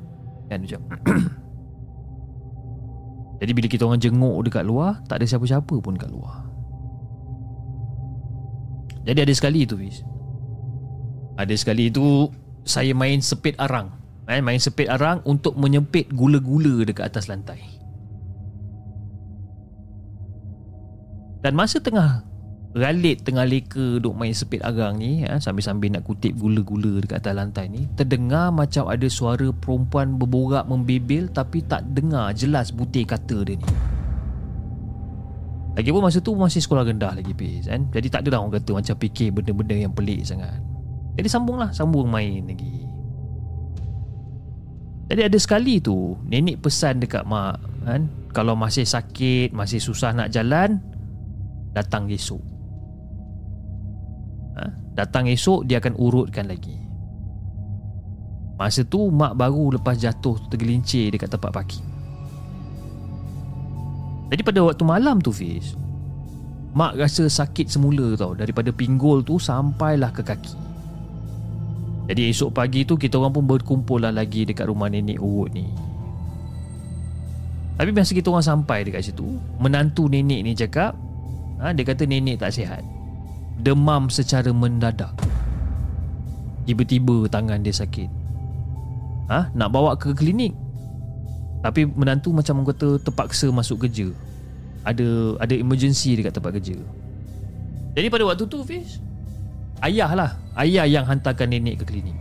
[0.47, 0.81] Kan macam?
[3.43, 6.47] Jadi bila kita orang jenguk dekat luar tak ada siapa-siapa pun kat luar.
[9.03, 10.07] Jadi ada sekali tu Fiz.
[11.35, 12.31] Ada sekali tu
[12.63, 13.91] saya main sepit arang.
[14.31, 17.74] Eh, main sepit arang untuk menyempit gula-gula dekat atas lantai
[21.45, 22.25] dan masa tengah
[22.73, 27.37] Ralit tengah leka duk main sepit arang ni ha, Sambil-sambil nak kutip gula-gula dekat atas
[27.37, 33.45] lantai ni Terdengar macam ada suara perempuan berborak membebel Tapi tak dengar jelas butir kata
[33.45, 33.69] dia ni
[35.77, 37.85] Lagipun masa tu masih sekolah rendah lagi Pis kan?
[37.93, 40.57] Jadi tak ada lah orang kata macam fikir benda-benda yang pelik sangat
[41.15, 42.89] Jadi sambunglah, sambung main lagi
[45.13, 48.09] Jadi ada sekali tu Nenek pesan dekat mak kan?
[48.33, 50.94] Kalau masih sakit, masih susah nak jalan
[51.75, 52.43] Datang esok.
[54.55, 54.63] Ha?
[54.95, 56.79] Datang esok dia akan urutkan lagi.
[58.55, 61.83] Masa tu mak baru lepas jatuh tergelincir dekat tempat parking.
[64.31, 65.77] Jadi pada waktu malam tu Fiz
[66.75, 70.55] Mak rasa sakit semula tau Daripada pinggul tu sampailah ke kaki.
[72.09, 75.65] Jadi esok pagi tu kita orang pun berkumpul lah lagi dekat rumah nenek urut ni.
[77.75, 80.95] Tapi masa kita orang sampai dekat situ Menantu nenek ni cakap
[81.61, 82.83] ha, Dia kata nenek tak sihat
[83.59, 85.11] demam secara mendadak.
[86.65, 88.09] Tiba-tiba tangan dia sakit.
[89.25, 89.49] Ha?
[89.57, 90.53] nak bawa ke klinik.
[91.65, 94.11] Tapi menantu macam kata terpaksa masuk kerja.
[94.85, 96.77] Ada ada emergency dekat tempat kerja.
[97.97, 99.01] Jadi pada waktu tu Fiz,
[99.81, 100.31] ayah lah,
[100.61, 102.13] ayah yang hantarkan nenek ke klinik.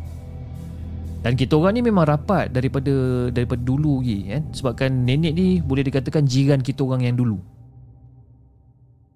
[1.24, 2.92] Dan kita orang ni memang rapat daripada
[3.32, 7.40] daripada dulu lagi kan sebabkan nenek ni boleh dikatakan jiran kita orang yang dulu.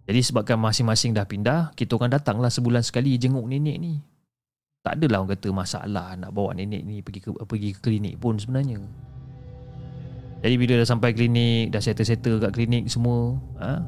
[0.09, 4.01] Jadi sebabkan masing-masing dah pindah, kita orang datanglah sebulan sekali jenguk nenek ni.
[4.81, 8.41] Tak adalah orang kata masalah nak bawa nenek ni pergi ke pergi ke klinik pun
[8.41, 8.81] sebenarnya.
[10.41, 13.83] Jadi bila dah sampai klinik, dah settle-settle kat klinik semua, ha?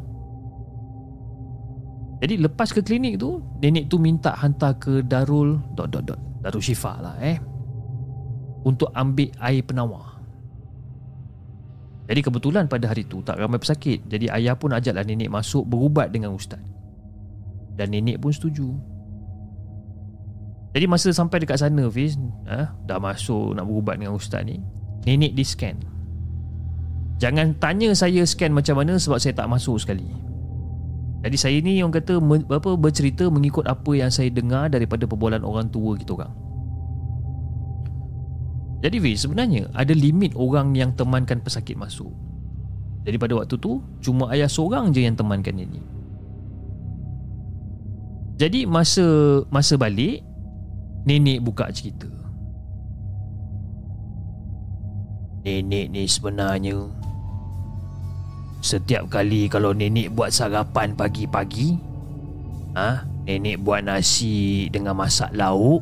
[2.21, 6.61] Jadi lepas ke klinik tu, nenek tu minta hantar ke Darul dot dot dot Darul
[6.61, 7.41] Syifa lah eh.
[8.61, 10.10] Untuk ambil air penawar.
[12.11, 14.03] Jadi kebetulan pada hari tu tak ramai pesakit.
[14.11, 16.59] Jadi ayah pun ajaklah nenek masuk berubat dengan ustaz.
[17.79, 18.67] Dan nenek pun setuju.
[20.75, 22.15] Jadi masa sampai dekat sana Fiz
[22.47, 24.59] ha, Dah masuk nak berubat dengan ustaz ni
[25.07, 25.79] Nenek di scan.
[27.23, 30.11] Jangan tanya saya scan macam mana sebab saya tak masuk sekali.
[31.23, 32.19] Jadi saya ni yang kata
[32.51, 36.50] apa, bercerita mengikut apa yang saya dengar daripada perbualan orang tua kita orang
[38.81, 42.09] jadi V sebenarnya ada limit orang yang temankan pesakit masuk.
[43.05, 45.81] Jadi pada waktu tu cuma ayah seorang je yang temankan ini.
[48.41, 49.05] Jadi masa
[49.53, 50.25] masa balik
[51.05, 52.09] nenek buka cerita.
[55.41, 56.77] Nenek ni sebenarnya
[58.61, 61.81] Setiap kali kalau nenek buat sarapan pagi-pagi
[62.77, 65.81] ah, ha, Nenek buat nasi dengan masak lauk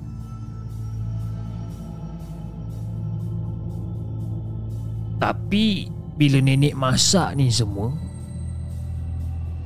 [5.18, 7.90] Tapi bila nenek masak ni semua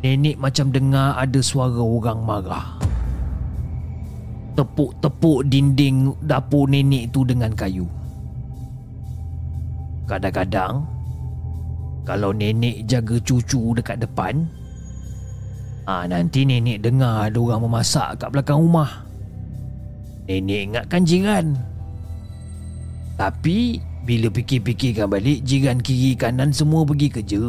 [0.03, 2.77] Nenek macam dengar ada suara orang marah
[4.59, 7.87] Tepuk-tepuk dinding dapur nenek tu dengan kayu
[10.09, 10.85] Kadang-kadang
[12.05, 14.45] Kalau nenek jaga cucu dekat depan
[15.83, 19.03] Ah nanti nenek dengar ada orang memasak kat belakang rumah.
[20.31, 21.47] Nenek ingatkan jiran.
[23.19, 27.43] Tapi bila fikir-fikirkan balik jiran kiri kanan semua pergi kerja.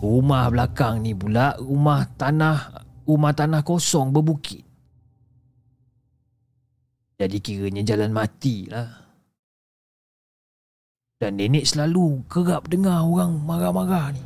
[0.00, 4.64] Rumah belakang ni pula rumah tanah rumah tanah kosong berbukit.
[7.16, 9.08] Jadi kiranya jalan mati lah.
[11.16, 14.20] Dan nenek selalu kerap dengar orang marah-marah ni.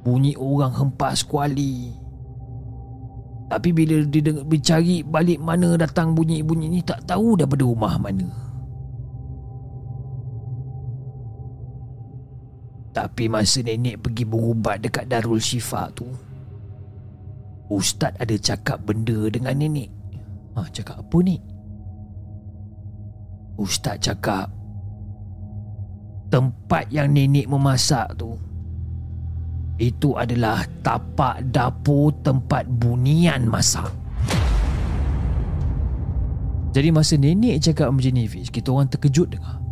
[0.00, 1.92] Bunyi orang hempas kuali.
[3.52, 8.45] Tapi bila dia dengar, cari balik mana datang bunyi-bunyi ni tak tahu daripada rumah mana.
[12.96, 16.08] Tapi masa nenek pergi berubat dekat Darul Syifa tu
[17.68, 19.92] Ustaz ada cakap benda dengan nenek
[20.56, 21.36] Ha, cakap apa ni?
[23.60, 24.48] Ustaz cakap
[26.32, 28.40] tempat yang nenek memasak tu
[29.76, 33.92] itu adalah tapak dapur tempat bunian masak.
[36.72, 39.65] Jadi masa nenek cakap macam ni Fiz, kita orang terkejut dengar.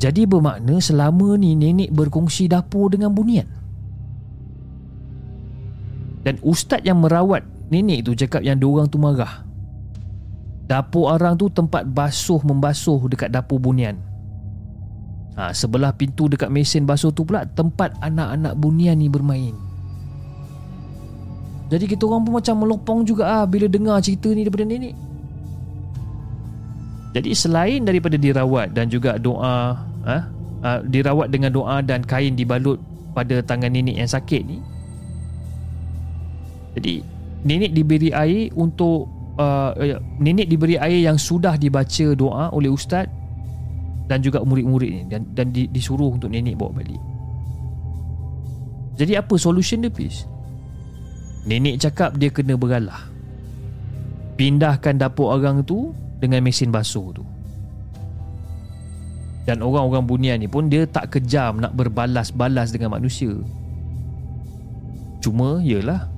[0.00, 3.44] Jadi bermakna selama ni nenek berkongsi dapur dengan bunian.
[6.24, 9.44] Dan ustaz yang merawat nenek tu cakap yang diorang tu marah.
[10.64, 14.00] Dapur orang tu tempat basuh membasuh dekat dapur bunian.
[15.36, 19.52] Ha, sebelah pintu dekat mesin basuh tu pula tempat anak-anak bunian ni bermain.
[21.68, 24.96] Jadi kita orang pun macam melopong juga ah bila dengar cerita ni daripada nenek.
[27.10, 30.28] Jadi selain daripada dirawat dan juga doa, ha,
[30.64, 32.80] ha, dirawat dengan doa dan kain dibalut
[33.12, 34.58] pada tangan nenek yang sakit ni.
[36.78, 36.94] Jadi
[37.42, 39.74] nenek diberi air untuk uh,
[40.22, 43.10] nenek diberi air yang sudah dibaca doa oleh ustaz
[44.06, 47.02] dan juga murid-murid ni dan dan di, disuruh untuk nenek bawa balik.
[49.00, 50.28] Jadi apa solution dia Fiz?
[51.48, 53.08] Nenek cakap dia kena beralah.
[54.36, 57.24] Pindahkan dapur orang tu dengan mesin basuh tu.
[59.48, 63.32] Dan orang-orang bunian ni pun dia tak kejam nak berbalas-balas dengan manusia.
[65.20, 66.08] Cuma yalah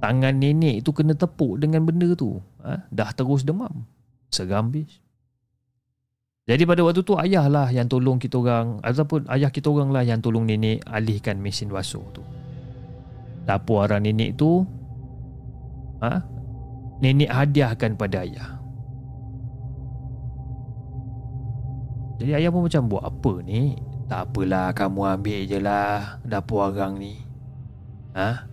[0.00, 2.40] tangan nenek tu kena tepuk dengan benda tu.
[2.64, 2.88] Ha?
[2.92, 3.84] Dah terus demam.
[4.32, 5.00] Seram bis.
[6.46, 10.06] Jadi pada waktu tu ayah lah yang tolong kita orang ataupun ayah kita orang lah
[10.06, 12.22] yang tolong nenek alihkan mesin basuh tu.
[13.42, 14.62] Dapur arah nenek tu
[15.98, 16.22] ha?
[17.02, 18.55] nenek hadiahkan pada ayah.
[22.16, 23.76] Jadi ayah pun macam buat apa ni?
[24.06, 27.20] Tak apalah kamu ambil je lah dapur arang ni.
[28.16, 28.48] Ha?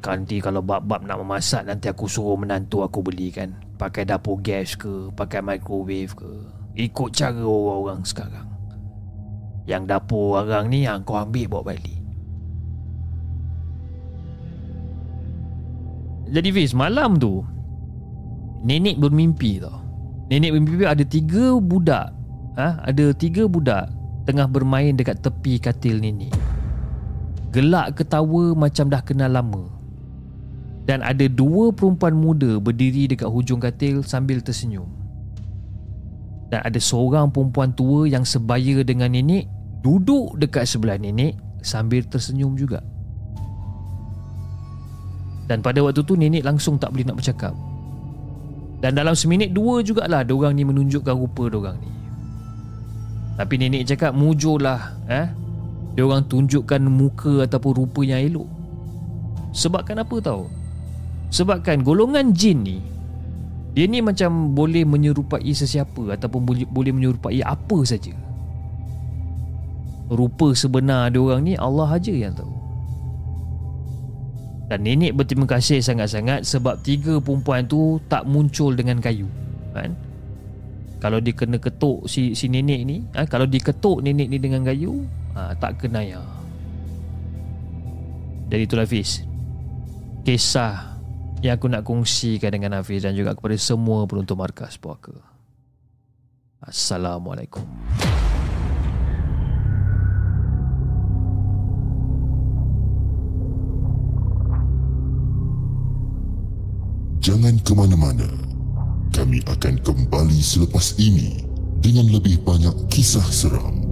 [0.00, 5.12] Nanti kalau bab-bab nak memasak Nanti aku suruh menantu aku belikan Pakai dapur gas ke
[5.12, 6.32] Pakai microwave ke
[6.80, 8.48] Ikut cara orang-orang sekarang
[9.68, 12.00] Yang dapur orang ni Yang kau ambil bawa balik
[16.32, 17.44] Jadi Fiz malam tu
[18.64, 19.79] Nenek bermimpi tau
[20.30, 22.14] Nenek bermimpi ada tiga budak
[22.54, 22.78] ha?
[22.86, 23.90] Ada tiga budak
[24.24, 26.30] Tengah bermain dekat tepi katil nenek
[27.50, 29.80] Gelak ketawa macam dah kenal lama
[30.90, 34.90] dan ada dua perempuan muda berdiri dekat hujung katil sambil tersenyum.
[36.50, 39.46] Dan ada seorang perempuan tua yang sebaya dengan nenek
[39.86, 42.82] duduk dekat sebelah nenek sambil tersenyum juga.
[45.46, 47.54] Dan pada waktu tu nenek langsung tak boleh nak bercakap.
[48.80, 51.90] Dan dalam seminit dua jugalah orang ni menunjukkan rupa orang ni.
[53.36, 55.28] Tapi nenek cakap mujurlah eh.
[55.96, 58.48] Dia orang tunjukkan muka ataupun rupa yang elok.
[59.52, 60.44] Sebabkan apa tahu?
[61.30, 62.78] Sebabkan golongan jin ni
[63.74, 68.14] Dia ni macam boleh menyerupai sesiapa Ataupun boleh, menyerupai apa saja.
[70.10, 72.59] Rupa sebenar dia orang ni Allah aja yang tahu
[74.70, 79.26] Dan nenek berterima kasih sangat-sangat Sebab tiga perempuan tu tak muncul dengan kayu
[79.74, 79.98] kan?
[81.02, 83.26] Kalau dia kena ketuk si, si nenek ni ha?
[83.26, 85.02] Kalau diketuk nenek ni dengan kayu
[85.34, 86.22] ha, Tak kena ya
[88.46, 89.26] Jadi itulah Fiz
[90.22, 90.90] Kisah
[91.40, 95.16] yang aku nak kongsikan dengan Hafiz dan juga kepada semua penonton markas puaka.
[96.60, 97.64] Assalamualaikum.
[107.30, 108.26] Jangan ke mana-mana.
[109.14, 111.46] Kami akan kembali selepas ini
[111.78, 113.86] dengan lebih banyak kisah seram.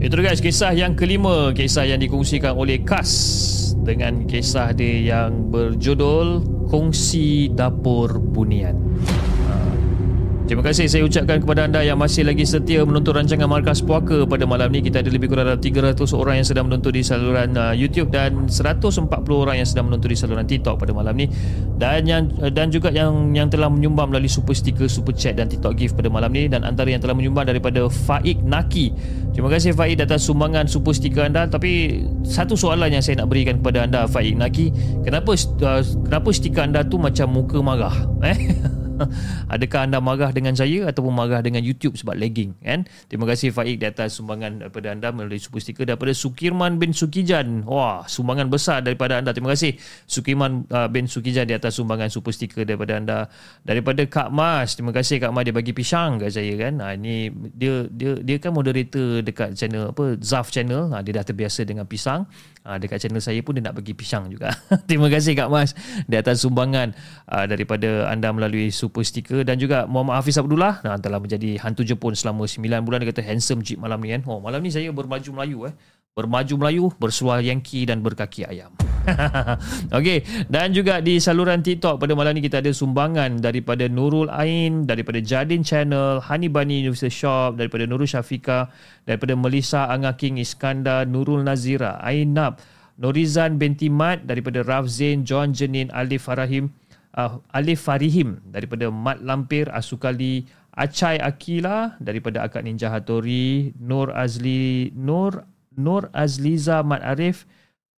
[0.00, 3.12] Itu guys kisah yang kelima Kisah yang dikongsikan oleh Kas
[3.84, 6.40] dengan kisah dia yang berjudul
[6.72, 8.85] Kongsi Dapur Bunian.
[10.46, 14.46] Terima kasih saya ucapkan kepada anda yang masih lagi setia menonton rancangan Markas Puaka pada
[14.46, 14.78] malam ni.
[14.78, 18.46] Kita ada lebih kurang dalam 300 orang yang sedang menonton di saluran uh, YouTube dan
[18.46, 21.26] 140 orang yang sedang menonton di saluran TikTok pada malam ni.
[21.74, 25.50] Dan yang uh, dan juga yang yang telah menyumbang melalui super sticker, super chat dan
[25.50, 28.94] TikTok gift pada malam ni dan antara yang telah menyumbang daripada Faik Naki.
[29.34, 33.58] Terima kasih Faik atas sumbangan super sticker anda tapi satu soalan yang saya nak berikan
[33.58, 34.70] kepada anda Faik Naki,
[35.02, 37.98] kenapa uh, kenapa stiker anda tu macam muka marah?
[38.26, 38.85] Eh?
[39.54, 42.88] Adakah anda marah dengan saya ataupun marah dengan YouTube sebab lagging kan?
[43.06, 47.64] Terima kasih Faik di atas sumbangan daripada anda melalui super sticker daripada Sukirman bin Sukijan.
[47.68, 49.32] Wah, sumbangan besar daripada anda.
[49.36, 49.76] Terima kasih
[50.08, 53.18] Sukirman uh, bin Sukijan di atas sumbangan super sticker daripada anda.
[53.62, 56.80] Daripada Kak Mas, terima kasih Kak Mas dia bagi pisang kat saya kan.
[56.82, 60.90] Ha, ini dia dia dia kan moderator dekat channel apa Zaf channel.
[60.92, 62.26] Ha, dia dah terbiasa dengan pisang.
[62.66, 64.50] Ha, dekat channel saya pun dia nak bagi pisang juga.
[64.90, 65.70] terima kasih Kak Mas
[66.10, 66.90] di atas sumbangan
[67.30, 71.86] uh, daripada anda melalui super sticker dan juga Muhammad Hafiz Abdullah nah, telah menjadi hantu
[71.86, 74.26] Jepun selama 9 bulan dia kata handsome jeep malam ni kan.
[74.26, 75.74] Oh, malam ni saya bermaju Melayu eh.
[76.16, 78.72] Bermaju Melayu, bersuara Yankee dan berkaki ayam.
[80.00, 84.88] Okey, dan juga di saluran TikTok pada malam ni kita ada sumbangan daripada Nurul Ain,
[84.88, 88.72] daripada Jadin Channel, Hani Bani University Shop, daripada Nurul Syafika,
[89.04, 92.64] daripada Melissa Anga King Iskandar, Nurul Nazira, Ainab,
[92.96, 96.72] Norizan binti Mat daripada Raf Zain, John Jenin, Alif Farahim,
[97.12, 104.96] uh, Alif Farihim daripada Mat Lampir, Asukali, Acai Akila daripada Akak Ninja Hattori, Nur Azli,
[104.96, 105.44] Nur
[105.76, 107.44] Nur Azliza Mat Arif,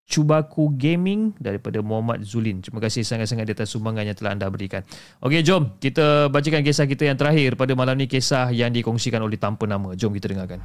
[0.09, 2.65] Cubaku Gaming daripada Muhammad Zulin.
[2.65, 4.81] Terima kasih sangat-sangat di atas sumbangan yang telah anda berikan.
[5.21, 9.37] Okey, jom kita bacakan kisah kita yang terakhir pada malam ni kisah yang dikongsikan oleh
[9.37, 9.93] tanpa nama.
[9.93, 10.65] Jom kita dengarkan.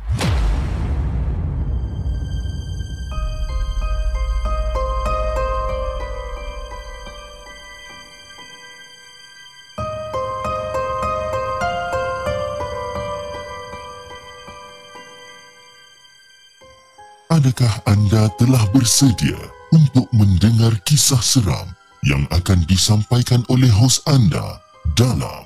[17.34, 19.34] Adakah anda telah bersedia
[19.73, 21.65] untuk mendengar kisah seram
[22.05, 24.61] yang akan disampaikan oleh hos anda
[24.93, 25.41] dalam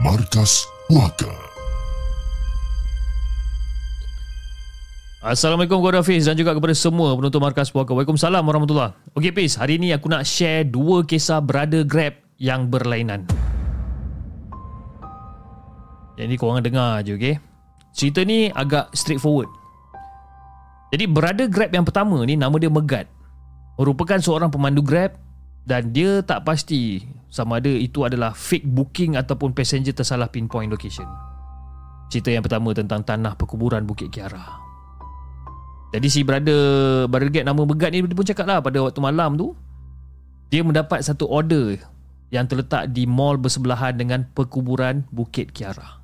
[0.00, 1.28] Markas Puaka?
[5.20, 7.92] Assalamualaikum kepada Hafiz dan juga kepada semua penonton Markas Puaka.
[7.92, 13.28] Waalaikumsalam warahmatullahi Okey Hafiz, hari ini aku nak share dua kisah brother Grab yang berlainan.
[16.16, 17.36] Ni korang dengar je, okey?
[17.92, 19.67] Cerita ni agak straightforward.
[20.88, 23.04] Jadi brother Grab yang pertama ni nama dia Megat.
[23.76, 25.14] Merupakan seorang pemandu Grab
[25.68, 31.04] dan dia tak pasti sama ada itu adalah fake booking ataupun passenger tersalah pinpoint location.
[32.08, 34.64] Cerita yang pertama tentang tanah perkuburan Bukit Kiara.
[35.92, 39.36] Jadi si brother brother Grab nama Megat ni dia pun cakap lah pada waktu malam
[39.36, 39.52] tu
[40.48, 41.76] dia mendapat satu order
[42.32, 46.00] yang terletak di mall bersebelahan dengan perkuburan Bukit Kiara.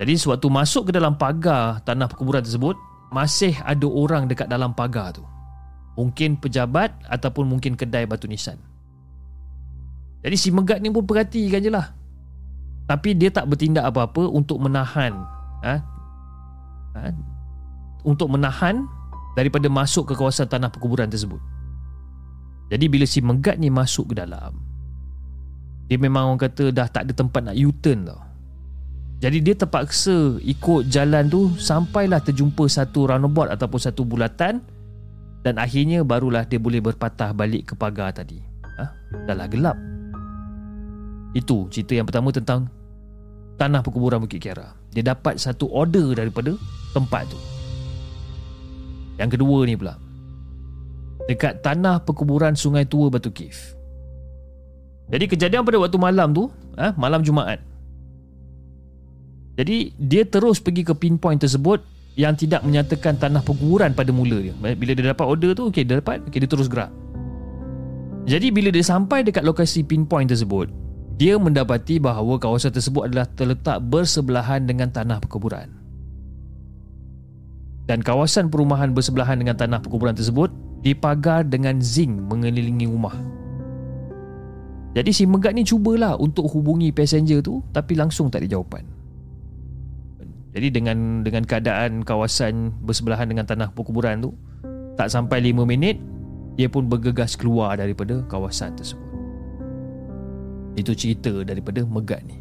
[0.00, 2.72] Jadi sewaktu masuk ke dalam pagar tanah perkuburan tersebut,
[3.10, 5.26] masih ada orang dekat dalam pagar tu.
[5.98, 8.56] Mungkin pejabat ataupun mungkin kedai batu nisan.
[10.20, 11.92] Jadi si Megat ni pun perhatikan je lah.
[12.86, 15.14] Tapi dia tak bertindak apa-apa untuk menahan
[15.62, 15.74] ha?
[16.98, 17.10] Ha?
[18.02, 18.82] untuk menahan
[19.38, 21.38] daripada masuk ke kawasan tanah perkuburan tersebut.
[22.70, 24.70] Jadi bila si Megat ni masuk ke dalam
[25.90, 28.22] dia memang orang kata dah tak ada tempat nak U-turn tau.
[29.20, 34.64] Jadi dia terpaksa ikut jalan tu sampailah terjumpa satu roundabout ataupun satu bulatan
[35.44, 38.40] dan akhirnya barulah dia boleh berpatah balik ke pagar tadi.
[38.64, 38.84] Ha?
[39.28, 39.76] Dah lah gelap.
[41.36, 42.72] Itu cerita yang pertama tentang
[43.60, 44.72] tanah perkuburan Bukit Kiara.
[44.96, 46.56] Dia dapat satu order daripada
[46.96, 47.36] tempat tu.
[49.20, 50.00] Yang kedua ni pula.
[51.28, 53.76] Dekat tanah perkuburan Sungai Tua Batu Kif.
[55.12, 56.48] Jadi kejadian pada waktu malam tu,
[56.80, 56.96] ha?
[56.96, 57.69] malam Jumaat.
[59.58, 61.82] Jadi dia terus pergi ke pinpoint tersebut
[62.18, 64.54] yang tidak menyatakan tanah perkuburan pada mula dia.
[64.54, 66.90] Bila dia dapat order tu, okey dia dapat, okey dia terus gerak.
[68.28, 70.70] Jadi bila dia sampai dekat lokasi pinpoint tersebut,
[71.16, 75.68] dia mendapati bahawa kawasan tersebut adalah terletak bersebelahan dengan tanah perkuburan.
[77.90, 83.18] Dan kawasan perumahan bersebelahan dengan tanah perkuburan tersebut dipagar dengan zinc mengelilingi rumah.
[84.94, 88.99] Jadi si Megat ni cubalah untuk hubungi passenger tu tapi langsung tak ada jawapan.
[90.50, 94.34] Jadi dengan dengan keadaan kawasan bersebelahan dengan tanah perkuburan tu
[94.98, 96.02] tak sampai 5 minit
[96.58, 99.06] dia pun bergegas keluar daripada kawasan tersebut.
[100.74, 102.36] Itu cerita daripada Megat ni.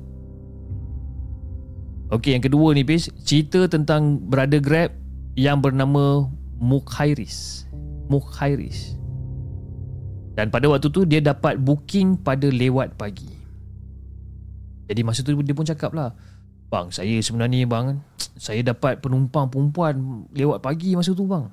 [2.09, 4.89] Okey, yang kedua ni Pis, cerita tentang brother Grab
[5.37, 6.25] yang bernama
[6.57, 7.69] Mukhairis.
[8.09, 8.97] Mukhairis.
[10.33, 13.29] Dan pada waktu tu dia dapat booking pada lewat pagi.
[14.89, 16.17] Jadi masa tu dia pun cakap lah
[16.69, 17.97] Bang saya sebenarnya bang
[18.45, 21.49] Saya dapat penumpang perempuan Lewat pagi masa tu bang.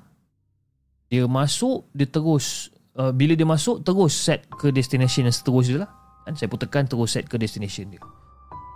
[1.09, 5.91] Dia masuk Dia terus uh, Bila dia masuk Terus set ke destination yang seterusnya lah.
[6.29, 6.37] Kan?
[6.37, 8.01] Saya pun tekan terus set ke destination dia.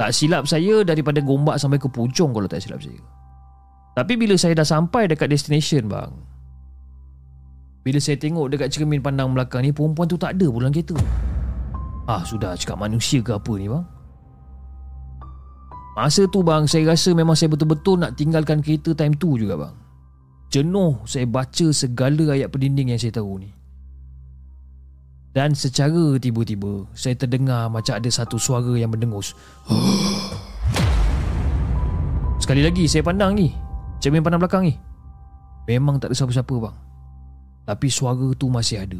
[0.01, 2.99] Tak silap saya Daripada Gombak sampai ke Puchong Kalau tak silap saya.
[3.93, 6.09] Tapi bila saya dah sampai Dekat destination bang
[7.85, 10.97] Bila saya tengok Dekat cermin pandang belakang ni Perempuan tu tak ada pulang kereta.
[12.09, 14.01] Ah sudah cakap manusia ke apa ni bang
[15.91, 19.75] Masa tu bang Saya rasa memang saya betul-betul Nak tinggalkan kereta time tu juga bang.
[20.51, 23.51] Jenuh saya baca segala ayat pendinding yang saya tahu ni.
[25.31, 29.31] Dan secara tiba-tiba Saya terdengar macam ada satu suara yang mendengus.
[32.43, 33.53] Sekali lagi saya pandang ni.
[34.03, 34.75] Cermin pandang belakang ni.
[35.69, 36.75] Memang tak ada siapa-siapa bang.
[37.63, 38.99] Tapi suara tu masih ada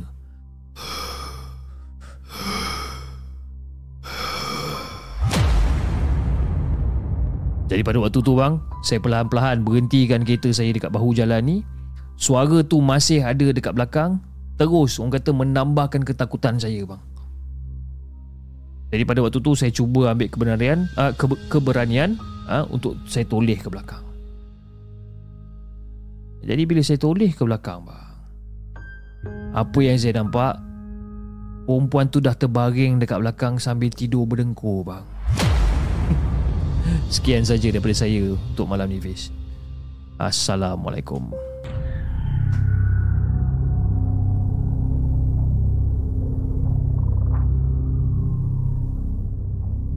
[7.72, 11.58] Jadi pada waktu tu bang Saya perlahan-lahan berhentikan kereta saya dekat bahu jalan ni.
[12.20, 14.20] Suara tu masih ada dekat belakang.
[14.60, 17.00] Terus orang kata menambahkan ketakutan saya bang.
[18.92, 22.20] Jadi pada waktu tu saya cuba ambil kebenaran uh, ke, Keberanian
[22.52, 24.04] uh, Untuk saya toleh ke belakang.
[26.44, 28.12] Jadi bila saya toleh ke belakang bang
[29.56, 30.60] Apa yang saya nampak?
[31.64, 35.06] Perempuan tu dah terbaring dekat belakang sambil tidur berdengkur bang
[37.12, 39.36] Sekian saja daripada saya untuk malam ni Fiz.
[40.16, 41.28] Assalamualaikum.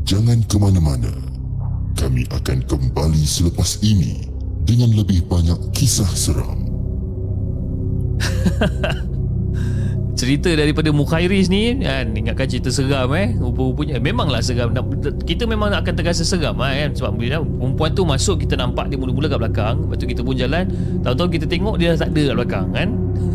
[0.02, 1.14] Jangan ke mana-mana.
[1.94, 4.26] Kami akan kembali selepas ini
[4.66, 6.66] dengan lebih banyak kisah seram.
[10.24, 13.36] Cerita daripada Mukhairis ni kan ingatkan cerita seram eh.
[13.36, 14.72] Rupa-rupanya memanglah seram.
[15.28, 16.96] Kita memang akan terasa seram lah, kan.
[16.96, 19.84] Sebab bila perempuan tu masuk kita nampak dia mula-mula kat belakang.
[19.84, 20.64] Lepas tu kita pun jalan.
[21.04, 22.88] Tahu-tahu kita tengok dia dah tak ada kat belakang kan.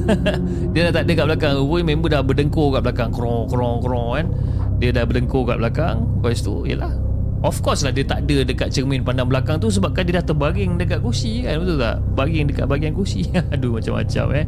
[0.74, 1.54] Dia dah tak ada kat belakang.
[1.62, 3.10] Rupanya member dah berdengkur kat belakang.
[3.14, 4.26] Krong krong krong kan.
[4.82, 6.10] Dia dah berdengkur kat belakang.
[6.18, 6.90] Lepas tu yalah
[7.40, 10.76] Of course lah dia tak ada dekat cermin pandang belakang tu sebabkan dia dah terbaring
[10.76, 11.96] dekat kursi kan betul tak?
[12.12, 13.24] Baring dekat bahagian kursi.
[13.56, 14.46] Aduh macam-macam eh.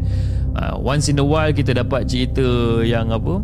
[0.51, 2.43] Uh, once in a while kita dapat cerita
[2.83, 3.39] yang apa?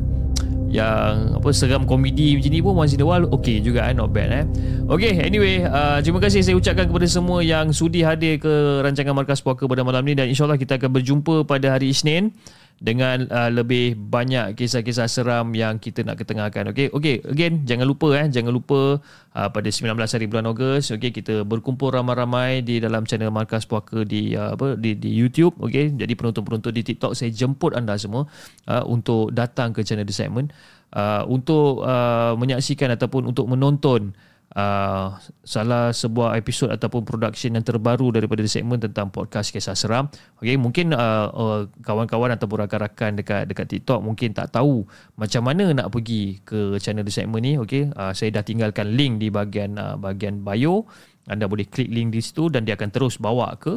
[0.67, 4.11] Yang apa seram komedi macam ni pun once in a while okay juga eh not
[4.11, 4.43] bad eh.
[4.91, 9.39] Okay anyway uh, terima kasih saya ucapkan kepada semua yang sudi hadir ke rancangan Markas
[9.39, 12.35] Puaka pada malam ni dan insyaAllah kita akan berjumpa pada hari Isnin
[12.77, 16.69] dengan uh, lebih banyak kisah-kisah seram yang kita nak ketengahkan.
[16.69, 19.01] Okey, okey, again jangan lupa eh, jangan lupa
[19.33, 24.05] uh, pada 19 hari bulan Ogos, okey kita berkumpul ramai-ramai di dalam channel Markas Puaka
[24.05, 25.97] di uh, apa di di YouTube, okey.
[25.97, 28.29] Jadi penonton-penonton di TikTok saya jemput anda semua
[28.69, 30.53] uh, untuk datang ke channel The Segment
[30.93, 34.13] uh, untuk uh, menyaksikan ataupun untuk menonton
[34.55, 40.07] uh, salah sebuah episod ataupun production yang terbaru daripada segmen tentang podcast kisah seram.
[40.39, 44.87] Okey, mungkin uh, uh, kawan-kawan ataupun rakan-rakan dekat dekat TikTok mungkin tak tahu
[45.19, 47.59] macam mana nak pergi ke channel di segmen ni.
[47.59, 50.87] Okey, uh, saya dah tinggalkan link di bahagian uh, bahagian bio.
[51.27, 53.75] Anda boleh klik link di situ dan dia akan terus bawa ke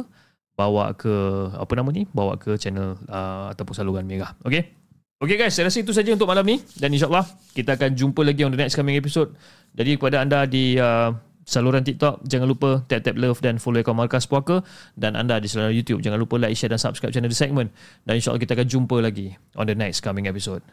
[0.55, 1.11] bawa ke
[1.55, 2.07] apa nama ni?
[2.07, 4.31] Bawa ke channel uh, ataupun saluran merah.
[4.47, 4.80] Okey.
[5.21, 7.21] Okay guys, saya rasa itu saja untuk malam ni dan insyaAllah
[7.53, 9.29] kita akan jumpa lagi on the next coming episode.
[9.77, 11.13] Jadi kepada anda di uh,
[11.45, 14.65] saluran TikTok, jangan lupa tap-tap love dan follow akaun Markas Puaka
[14.97, 17.69] dan anda di saluran YouTube, jangan lupa like, share dan subscribe channel The Segment
[18.01, 20.65] dan insyaAllah kita akan jumpa lagi on the next coming episode.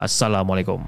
[0.00, 0.80] Assalamualaikum.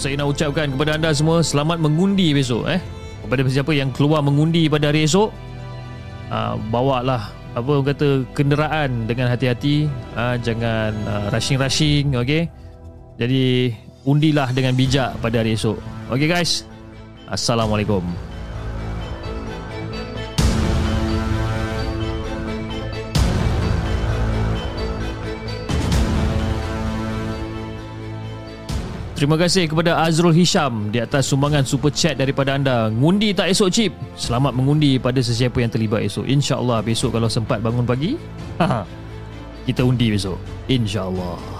[0.00, 2.80] Saya nak ucapkan kepada anda semua selamat mengundi besok eh.
[3.20, 5.28] Kepada siapa yang keluar mengundi pada hari esok,
[6.32, 12.48] uh, bawalah apa orang kata kenderaan dengan hati-hati, uh, jangan uh, rushing-rushing, okey.
[13.20, 13.76] Jadi
[14.08, 15.76] undilah dengan bijak pada hari esok.
[16.08, 16.64] Okey guys.
[17.28, 18.29] Assalamualaikum.
[29.20, 32.88] Terima kasih kepada Azrul Hisham di atas sumbangan super chat daripada anda.
[32.88, 33.92] Ngundi tak esok cip?
[34.16, 36.24] Selamat mengundi pada sesiapa yang terlibat esok.
[36.24, 38.16] InsyaAllah besok kalau sempat bangun pagi,
[39.68, 40.40] kita undi besok.
[40.72, 41.59] InsyaAllah.